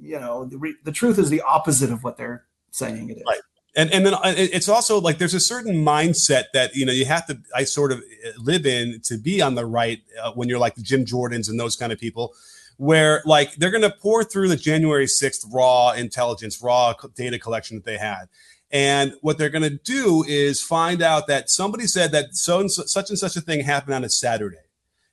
[0.00, 3.22] you know, the, re- the truth is the opposite of what they're saying it is.
[3.26, 3.40] Right.
[3.76, 7.04] And, and then uh, it's also like there's a certain mindset that you know you
[7.04, 10.48] have to I sort of uh, live in to be on the right uh, when
[10.48, 12.34] you're like the Jim Jordans and those kind of people
[12.78, 17.76] where like they're going to pour through the January 6th raw intelligence, raw data collection
[17.76, 18.28] that they had.
[18.70, 22.70] And what they're going to do is find out that somebody said that so and
[22.70, 24.56] so, such and such a thing happened on a Saturday.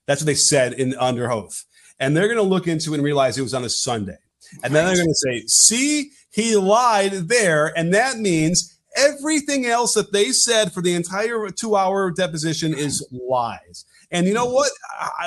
[0.06, 1.64] That's what they said in under oath.
[2.00, 4.18] And they're going to look into it and realize it was on a Sunday.
[4.64, 7.78] And then they're going to say, see, he lied there.
[7.78, 13.08] And that means everything else that they said for the entire two hour deposition is
[13.12, 13.86] lies.
[14.12, 14.72] And you know what?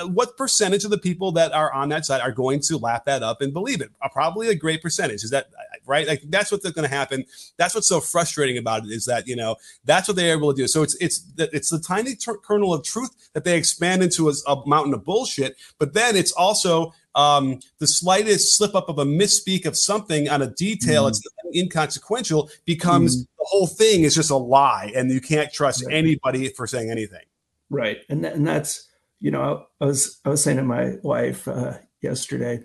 [0.06, 3.22] What percentage of the people that are on that side are going to lap that
[3.22, 3.90] up and believe it?
[4.00, 5.24] Uh, probably a great percentage.
[5.24, 5.48] Is that
[5.86, 6.06] right?
[6.06, 7.24] Like that's what's going to happen.
[7.56, 10.62] That's what's so frustrating about it is that you know that's what they're able to
[10.62, 10.68] do.
[10.68, 14.66] So it's it's it's the tiny kernel of truth that they expand into a, a
[14.66, 15.56] mountain of bullshit.
[15.78, 20.40] But then it's also um, the slightest slip up of a misspeak of something on
[20.40, 21.08] a detail, mm.
[21.08, 21.22] it's
[21.54, 23.26] inconsequential, becomes mm.
[23.38, 27.24] the whole thing is just a lie, and you can't trust anybody for saying anything.
[27.70, 28.88] Right, and th- and that's
[29.20, 32.64] you know I was I was saying to my wife uh, yesterday.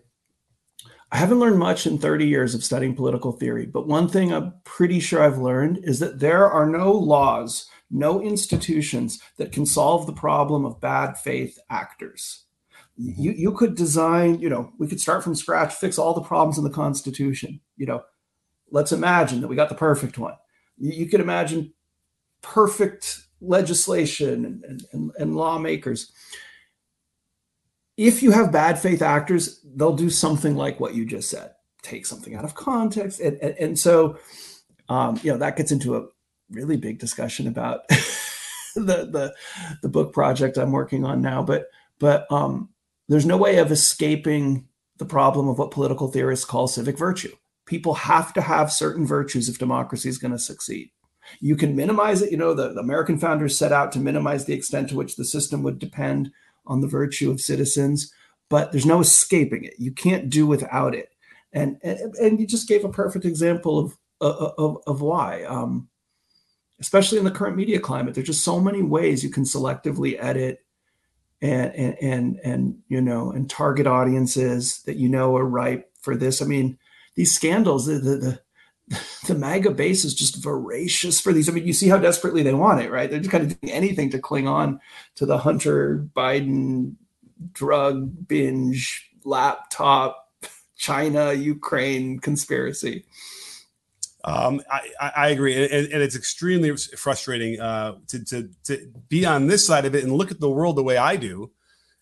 [1.12, 4.56] I haven't learned much in 30 years of studying political theory, but one thing I'm
[4.64, 10.08] pretty sure I've learned is that there are no laws, no institutions that can solve
[10.08, 12.46] the problem of bad faith actors.
[12.98, 16.58] You you could design you know we could start from scratch fix all the problems
[16.58, 18.04] in the constitution you know.
[18.72, 20.34] Let's imagine that we got the perfect one.
[20.78, 21.74] You, you could imagine
[22.42, 26.12] perfect legislation and, and, and lawmakers
[27.98, 31.52] if you have bad faith actors they'll do something like what you just said
[31.82, 34.18] take something out of context and, and, and so
[34.90, 36.06] um, you know that gets into a
[36.50, 37.88] really big discussion about
[38.76, 39.34] the, the
[39.82, 41.68] the book project i'm working on now but
[42.00, 42.70] but um,
[43.08, 47.34] there's no way of escaping the problem of what political theorists call civic virtue.
[47.66, 50.92] People have to have certain virtues if democracy is going to succeed.
[51.40, 52.32] You can minimize it.
[52.32, 55.26] You know, the, the, American founders set out to minimize the extent to which the
[55.26, 56.32] system would depend
[56.66, 58.14] on the virtue of citizens,
[58.50, 59.74] but there's no escaping it.
[59.78, 61.10] You can't do without it.
[61.52, 65.44] And, and, and you just gave a perfect example of, of, of why.
[65.44, 65.90] Um,
[66.80, 70.64] especially in the current media climate, there's just so many ways you can selectively edit
[71.42, 76.16] and and and, and you know and target audiences that you know are ripe for
[76.16, 76.42] this.
[76.42, 76.78] I mean,
[77.16, 78.42] these scandals, the the, the
[79.28, 81.48] the MAGA base is just voracious for these.
[81.48, 83.10] I mean, you see how desperately they want it, right?
[83.10, 84.80] They're just kind of doing anything to cling on
[85.16, 86.96] to the Hunter Biden
[87.52, 90.30] drug binge laptop
[90.78, 93.06] China Ukraine conspiracy.
[94.26, 99.48] Um, I, I, agree, and, and, it's extremely frustrating uh, to, to to be on
[99.48, 101.52] this side of it and look at the world the way I do,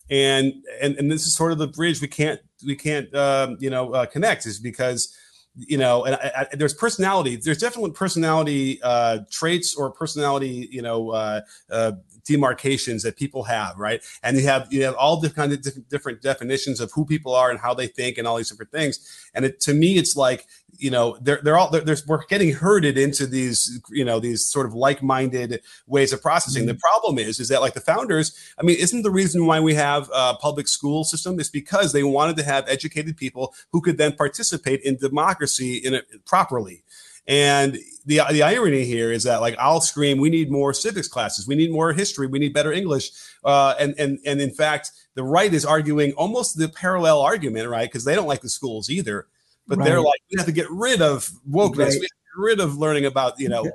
[0.08, 3.70] and and and this is sort of the bridge we can't we can't um, you
[3.70, 5.16] know uh, connect is because
[5.56, 7.36] you know, and I, I, there's personality.
[7.36, 11.40] There's definitely personality uh, traits or personality, you know, uh,
[11.70, 11.92] uh,
[12.24, 14.02] demarcations that people have, right?
[14.22, 17.50] And you have you have all the kind of different definitions of who people are
[17.50, 18.98] and how they think and all these different things.
[19.34, 20.46] And it, to me, it's like
[20.78, 24.66] you know they're they're all they're, we're getting herded into these you know these sort
[24.66, 26.62] of like-minded ways of processing.
[26.62, 26.72] Mm-hmm.
[26.72, 29.74] The problem is is that like the founders, I mean, isn't the reason why we
[29.74, 33.98] have a public school system is because they wanted to have educated people who could
[33.98, 36.82] then participate in democracy in it properly.
[37.26, 41.46] And the the irony here is that like I'll scream, we need more civics classes,
[41.46, 43.10] we need more history, we need better English,
[43.44, 47.88] uh, and and and in fact, the right is arguing almost the parallel argument, right?
[47.88, 49.26] Because they don't like the schools either,
[49.68, 49.84] but right.
[49.84, 51.78] they're like, we have to get rid of wokeness, right.
[51.78, 53.70] we have to get rid of learning about you know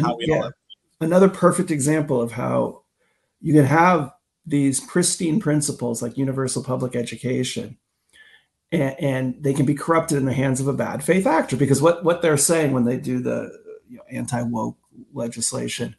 [0.00, 0.50] how we yeah.
[1.00, 2.82] Another perfect example of how
[3.40, 4.12] you can have
[4.44, 7.76] these pristine principles like universal public education
[8.70, 11.80] and, and, they can be corrupted in the hands of a bad faith actor because
[11.80, 13.50] what what they're saying when they do the
[13.88, 14.76] you know, anti woke
[15.12, 15.96] legislation,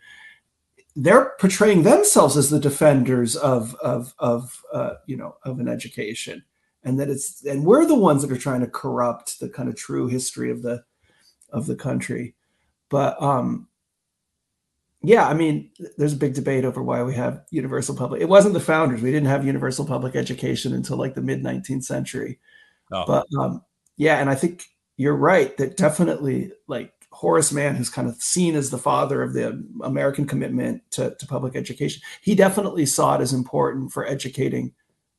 [0.95, 6.43] they're portraying themselves as the defenders of of of uh, you know of an education,
[6.83, 9.75] and that it's and we're the ones that are trying to corrupt the kind of
[9.75, 10.83] true history of the
[11.51, 12.35] of the country,
[12.89, 13.67] but um
[15.01, 18.21] yeah, I mean, there's a big debate over why we have universal public.
[18.21, 19.01] It wasn't the founders.
[19.01, 22.39] We didn't have universal public education until like the mid 19th century.
[22.91, 23.03] Oh.
[23.05, 23.63] But um,
[23.97, 24.65] yeah, and I think
[24.97, 29.33] you're right that definitely like Horace Mann, who's kind of seen as the father of
[29.33, 34.73] the American commitment to, to public education, he definitely saw it as important for educating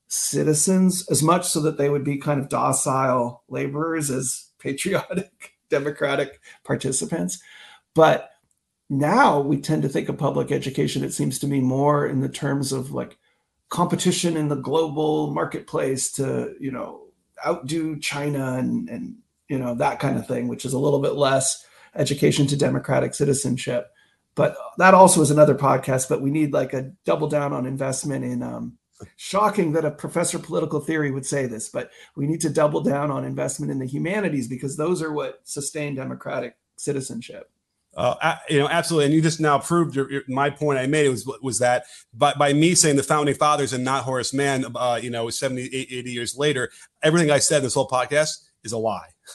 [0.09, 6.41] citizens as much so that they would be kind of docile laborers as patriotic democratic
[6.65, 7.41] participants.
[7.95, 8.31] But
[8.89, 12.29] now we tend to think of public education, it seems to me, more in the
[12.29, 13.19] terms of like
[13.69, 17.03] competition in the global marketplace to, you know,
[17.47, 19.17] outdo China and and
[19.49, 21.65] you know that kind of thing, which is a little bit less
[21.95, 23.91] education to democratic citizenship.
[24.35, 26.09] But that also is another podcast.
[26.09, 28.43] But we need like a double down on investment in.
[28.43, 28.79] Um,
[29.17, 32.83] shocking that a professor of political theory would say this, but we need to double
[32.83, 37.51] down on investment in the humanities because those are what sustain democratic citizenship.
[37.97, 39.07] Uh, you know, absolutely.
[39.07, 41.85] And you just now proved your, your, my point I made was was that
[42.15, 45.63] by, by me saying the founding fathers and not Horace Mann, uh, you know, 70,
[45.63, 46.71] 80 years later,
[47.03, 48.31] everything I said this whole podcast
[48.63, 49.09] is a lie.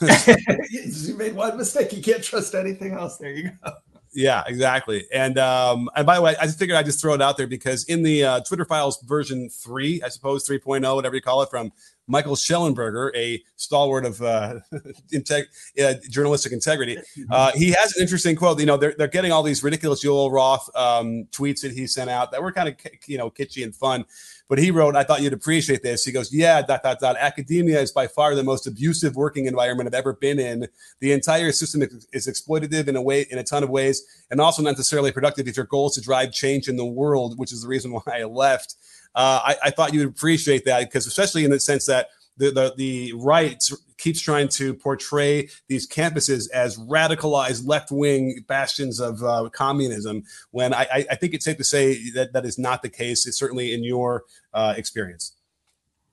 [0.70, 1.92] you made one mistake.
[1.92, 3.18] You can't trust anything else.
[3.18, 3.72] There you go.
[4.16, 5.06] Yeah, exactly.
[5.12, 7.46] And um, and by the way, I just figured I'd just throw it out there
[7.46, 11.50] because in the uh, Twitter files version three, I suppose 3.0, whatever you call it,
[11.50, 11.70] from
[12.08, 14.60] Michael Shellenberger, a stalwart of uh,
[15.12, 15.46] integ-
[15.82, 16.96] uh, journalistic integrity.
[16.96, 17.32] Mm-hmm.
[17.32, 18.60] Uh, he has an interesting quote.
[18.60, 22.10] You know, they're, they're getting all these ridiculous Joel Roth um, tweets that he sent
[22.10, 22.76] out that were kind of,
[23.06, 24.04] you know, kitschy and fun.
[24.48, 26.04] But he wrote, I thought you'd appreciate this.
[26.04, 27.16] He goes, Yeah, dot, dot, dot.
[27.16, 30.68] Academia is by far the most abusive working environment I've ever been in.
[31.00, 31.82] The entire system
[32.12, 35.48] is exploitative in a way, in a ton of ways, and also not necessarily productive
[35.48, 38.02] if your goal is to drive change in the world, which is the reason why
[38.06, 38.76] I left
[39.16, 42.50] uh, I, I, thought you would appreciate that because, especially in the sense that the,
[42.50, 43.62] the, the right
[43.96, 50.74] keeps trying to portray these campuses as radicalized left wing bastions of uh, communism, when
[50.74, 53.26] I, I, think it's safe to say that that is not the case.
[53.26, 55.32] It's certainly in your uh, experience.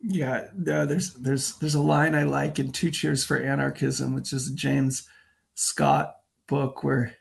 [0.01, 4.32] Yeah, uh, there's there's there's a line I like in Two Cheers for Anarchism, which
[4.32, 5.08] is a James
[5.56, 6.16] Scott
[6.47, 7.16] book where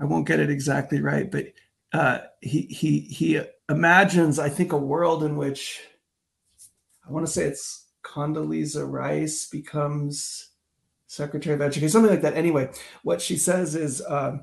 [0.00, 1.46] I won't get it exactly right, but
[1.92, 5.80] uh, he he he imagines, I think, a world in which
[7.06, 10.50] I want to say it's Condoleezza Rice becomes
[11.06, 12.34] Secretary of Education, something like that.
[12.34, 12.70] Anyway,
[13.02, 14.38] what she says is uh,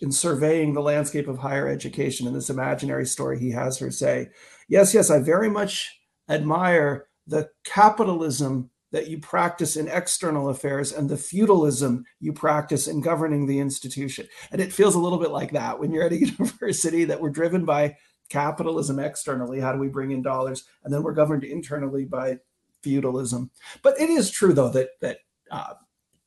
[0.00, 4.28] in surveying the landscape of higher education in this imaginary story, he has her say,
[4.68, 11.08] Yes, yes, I very much admire the capitalism that you practice in external affairs and
[11.08, 14.28] the feudalism you practice in governing the institution.
[14.50, 17.30] And it feels a little bit like that when you're at a university that we're
[17.30, 17.96] driven by
[18.32, 19.60] capitalism externally.
[19.60, 20.64] How do we bring in dollars?
[20.82, 22.38] And then we're governed internally by
[22.82, 23.50] feudalism.
[23.82, 25.18] But it is true, though, that that
[25.50, 25.74] uh,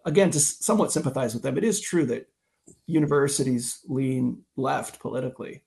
[0.05, 2.27] again, to somewhat sympathize with them, it is true that
[2.85, 5.63] universities lean left politically.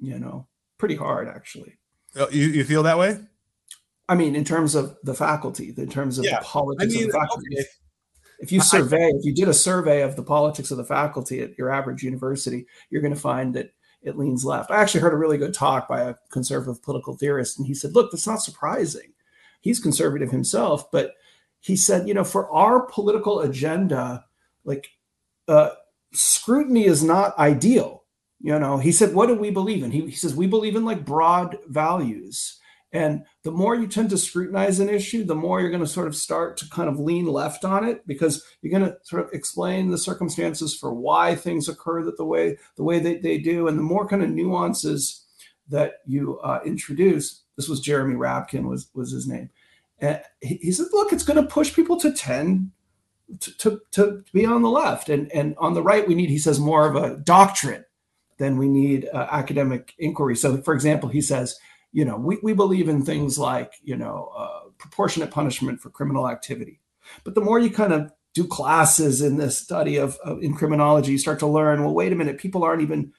[0.00, 0.46] You know,
[0.78, 1.76] pretty hard actually.
[2.16, 3.18] Oh, you you feel that way?
[4.08, 6.40] I mean, in terms of the faculty, in terms of yeah.
[6.40, 7.46] the politics I mean, of the faculty.
[7.52, 7.64] Okay.
[8.40, 11.42] If you survey, I, if you did a survey of the politics of the faculty
[11.42, 13.72] at your average university, you're going to find that
[14.02, 14.70] it leans left.
[14.70, 17.94] I actually heard a really good talk by a conservative political theorist, and he said,
[17.94, 19.12] "Look, that's not surprising.
[19.60, 21.14] He's conservative himself, but
[21.60, 24.24] he said, you know, for our political agenda,
[24.64, 24.90] like
[25.48, 25.70] uh,
[26.12, 28.04] scrutiny is not ideal.
[28.40, 29.90] You know, he said, what do we believe in?
[29.90, 32.59] He, he says we believe in like broad values."
[32.92, 36.08] And the more you tend to scrutinize an issue, the more you're going to sort
[36.08, 39.32] of start to kind of lean left on it because you're going to sort of
[39.32, 43.68] explain the circumstances for why things occur that the way the way that they do,
[43.68, 45.24] and the more kind of nuances
[45.68, 47.42] that you uh, introduce.
[47.56, 49.50] This was Jeremy Rabkin was was his name.
[50.00, 52.72] And he, he said, "Look, it's going to push people to tend
[53.38, 56.38] to, to, to be on the left, and and on the right, we need." He
[56.38, 57.84] says more of a doctrine
[58.38, 60.34] than we need uh, academic inquiry.
[60.34, 61.56] So, for example, he says
[61.92, 66.28] you know, we, we believe in things like, you know, uh, proportionate punishment for criminal
[66.28, 66.80] activity.
[67.24, 71.12] But the more you kind of do classes in this study of, of, in criminology,
[71.12, 73.12] you start to learn, well, wait a minute, people aren't even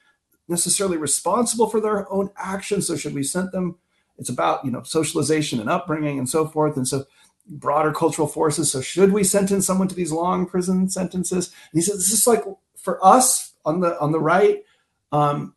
[0.48, 2.88] necessarily responsible for their own actions.
[2.88, 3.78] So should we send them?
[4.18, 6.78] It's about, you know, socialization and upbringing and so forth.
[6.78, 7.06] And so
[7.48, 8.72] broader cultural forces.
[8.72, 11.48] So should we sentence someone to these long prison sentences?
[11.48, 12.44] And he says, this is like
[12.78, 14.64] for us on the on the right,
[15.12, 15.56] um,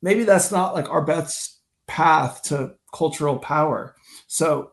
[0.00, 1.58] maybe that's not like our best
[1.92, 3.94] path to cultural power.
[4.26, 4.72] So,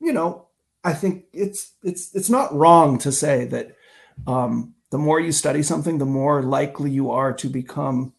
[0.00, 0.46] you know,
[0.84, 3.74] I think it's it's it's not wrong to say that
[4.28, 8.12] um, the more you study something, the more likely you are to become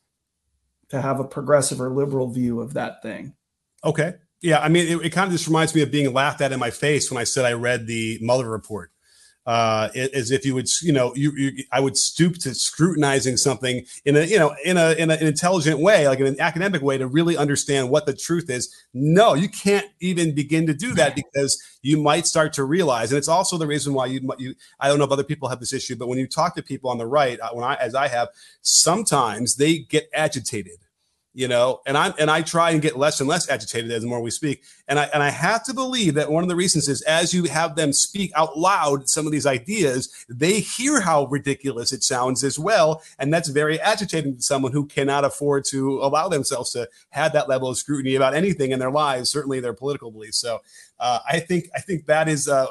[0.89, 3.33] to have a progressive or liberal view of that thing.
[3.81, 4.15] Okay.
[4.41, 6.59] Yeah, I mean, it, it kind of just reminds me of being laughed at in
[6.59, 8.91] my face when I said I read the Mueller report
[9.45, 13.85] uh, as if you would, you know, you, you, I would stoop to scrutinizing something
[14.05, 16.81] in a, you know, in a, in a, an intelligent way, like in an academic
[16.81, 18.73] way to really understand what the truth is.
[18.93, 23.17] No, you can't even begin to do that because you might start to realize, and
[23.17, 25.73] it's also the reason why you, you, I don't know if other people have this
[25.73, 28.07] issue, but when you talk to people on the right, uh, when I, as I
[28.09, 28.29] have,
[28.61, 30.77] sometimes they get agitated
[31.33, 34.07] you know and i'm and i try and get less and less agitated as the
[34.07, 34.63] more we speak.
[34.87, 37.45] And i and i have to believe that one of the reasons is as you
[37.45, 42.43] have them speak out loud some of these ideas they hear how ridiculous it sounds
[42.43, 43.01] as well.
[43.19, 47.47] And that's very agitating to someone who cannot afford to allow themselves to have that
[47.47, 50.37] level of scrutiny about anything in their lives certainly their political beliefs.
[50.37, 50.59] So
[50.99, 52.67] uh, i think i think that is uh,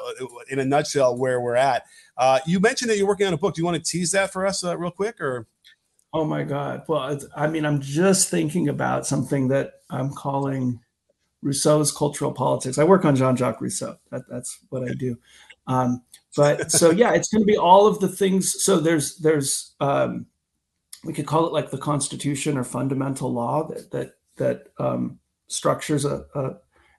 [0.49, 1.85] in a nutshell where we're at.
[2.17, 3.55] Uh, you mentioned that you're working on a book.
[3.55, 5.47] Do you want to tease that for us uh, real quick or
[6.13, 6.83] Oh my God.
[6.87, 10.81] Well, I mean, I'm just thinking about something that I'm calling
[11.41, 12.77] Rousseau's cultural politics.
[12.77, 13.97] I work on Jean Jacques Rousseau.
[14.11, 15.17] That, that's what I do.
[15.67, 16.03] Um,
[16.35, 18.61] but so yeah, it's going to be all of the things.
[18.63, 20.25] So there's there's um,
[21.03, 26.05] we could call it like the Constitution or fundamental law that that that um, structures
[26.05, 26.55] a, a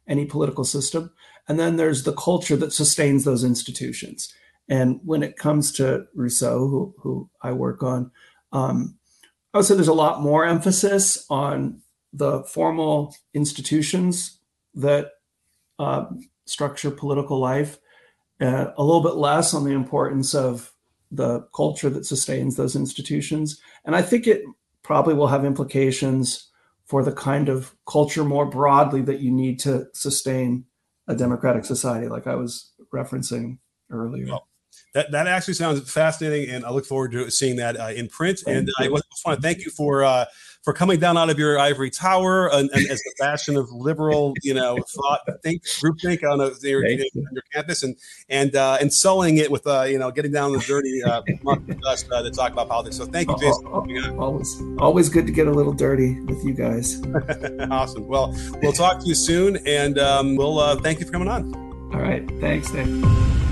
[0.09, 1.13] any political system,
[1.49, 4.35] and then there's the culture that sustains those institutions.
[4.69, 8.11] And when it comes to Rousseau, who, who I work on,
[8.53, 8.97] um,
[9.53, 11.83] I would say there's a lot more emphasis on
[12.13, 14.39] the formal institutions
[14.75, 15.13] that
[15.79, 16.07] uh,
[16.47, 17.79] structure political life,
[18.41, 20.73] uh, a little bit less on the importance of
[21.11, 23.61] the culture that sustains those institutions.
[23.85, 24.43] And I think it
[24.83, 26.49] probably will have implications
[26.87, 30.65] for the kind of culture more broadly that you need to sustain
[31.09, 33.59] a democratic society, like I was referencing
[33.91, 34.39] earlier.
[34.95, 38.43] That that actually sounds fascinating, and I look forward to seeing that uh, in print.
[38.47, 38.69] And.
[38.79, 40.25] I just want to thank you for uh,
[40.63, 44.33] for coming down out of your ivory tower and, and as the bastion of liberal,
[44.43, 47.05] you know, thought think group think on, a, your, you.
[47.15, 47.97] your campus, and
[48.29, 51.23] and uh, and sullying it with uh, you know getting down the dirty uh,
[51.83, 52.97] dust uh, to talk about politics.
[52.97, 53.67] So thank you, Jason.
[54.19, 57.03] always always good to get a little dirty with you guys.
[57.71, 58.07] awesome.
[58.07, 61.55] Well, we'll talk to you soon, and um, we'll uh, thank you for coming on.
[61.93, 62.27] All right.
[62.41, 63.52] Thanks, Dave.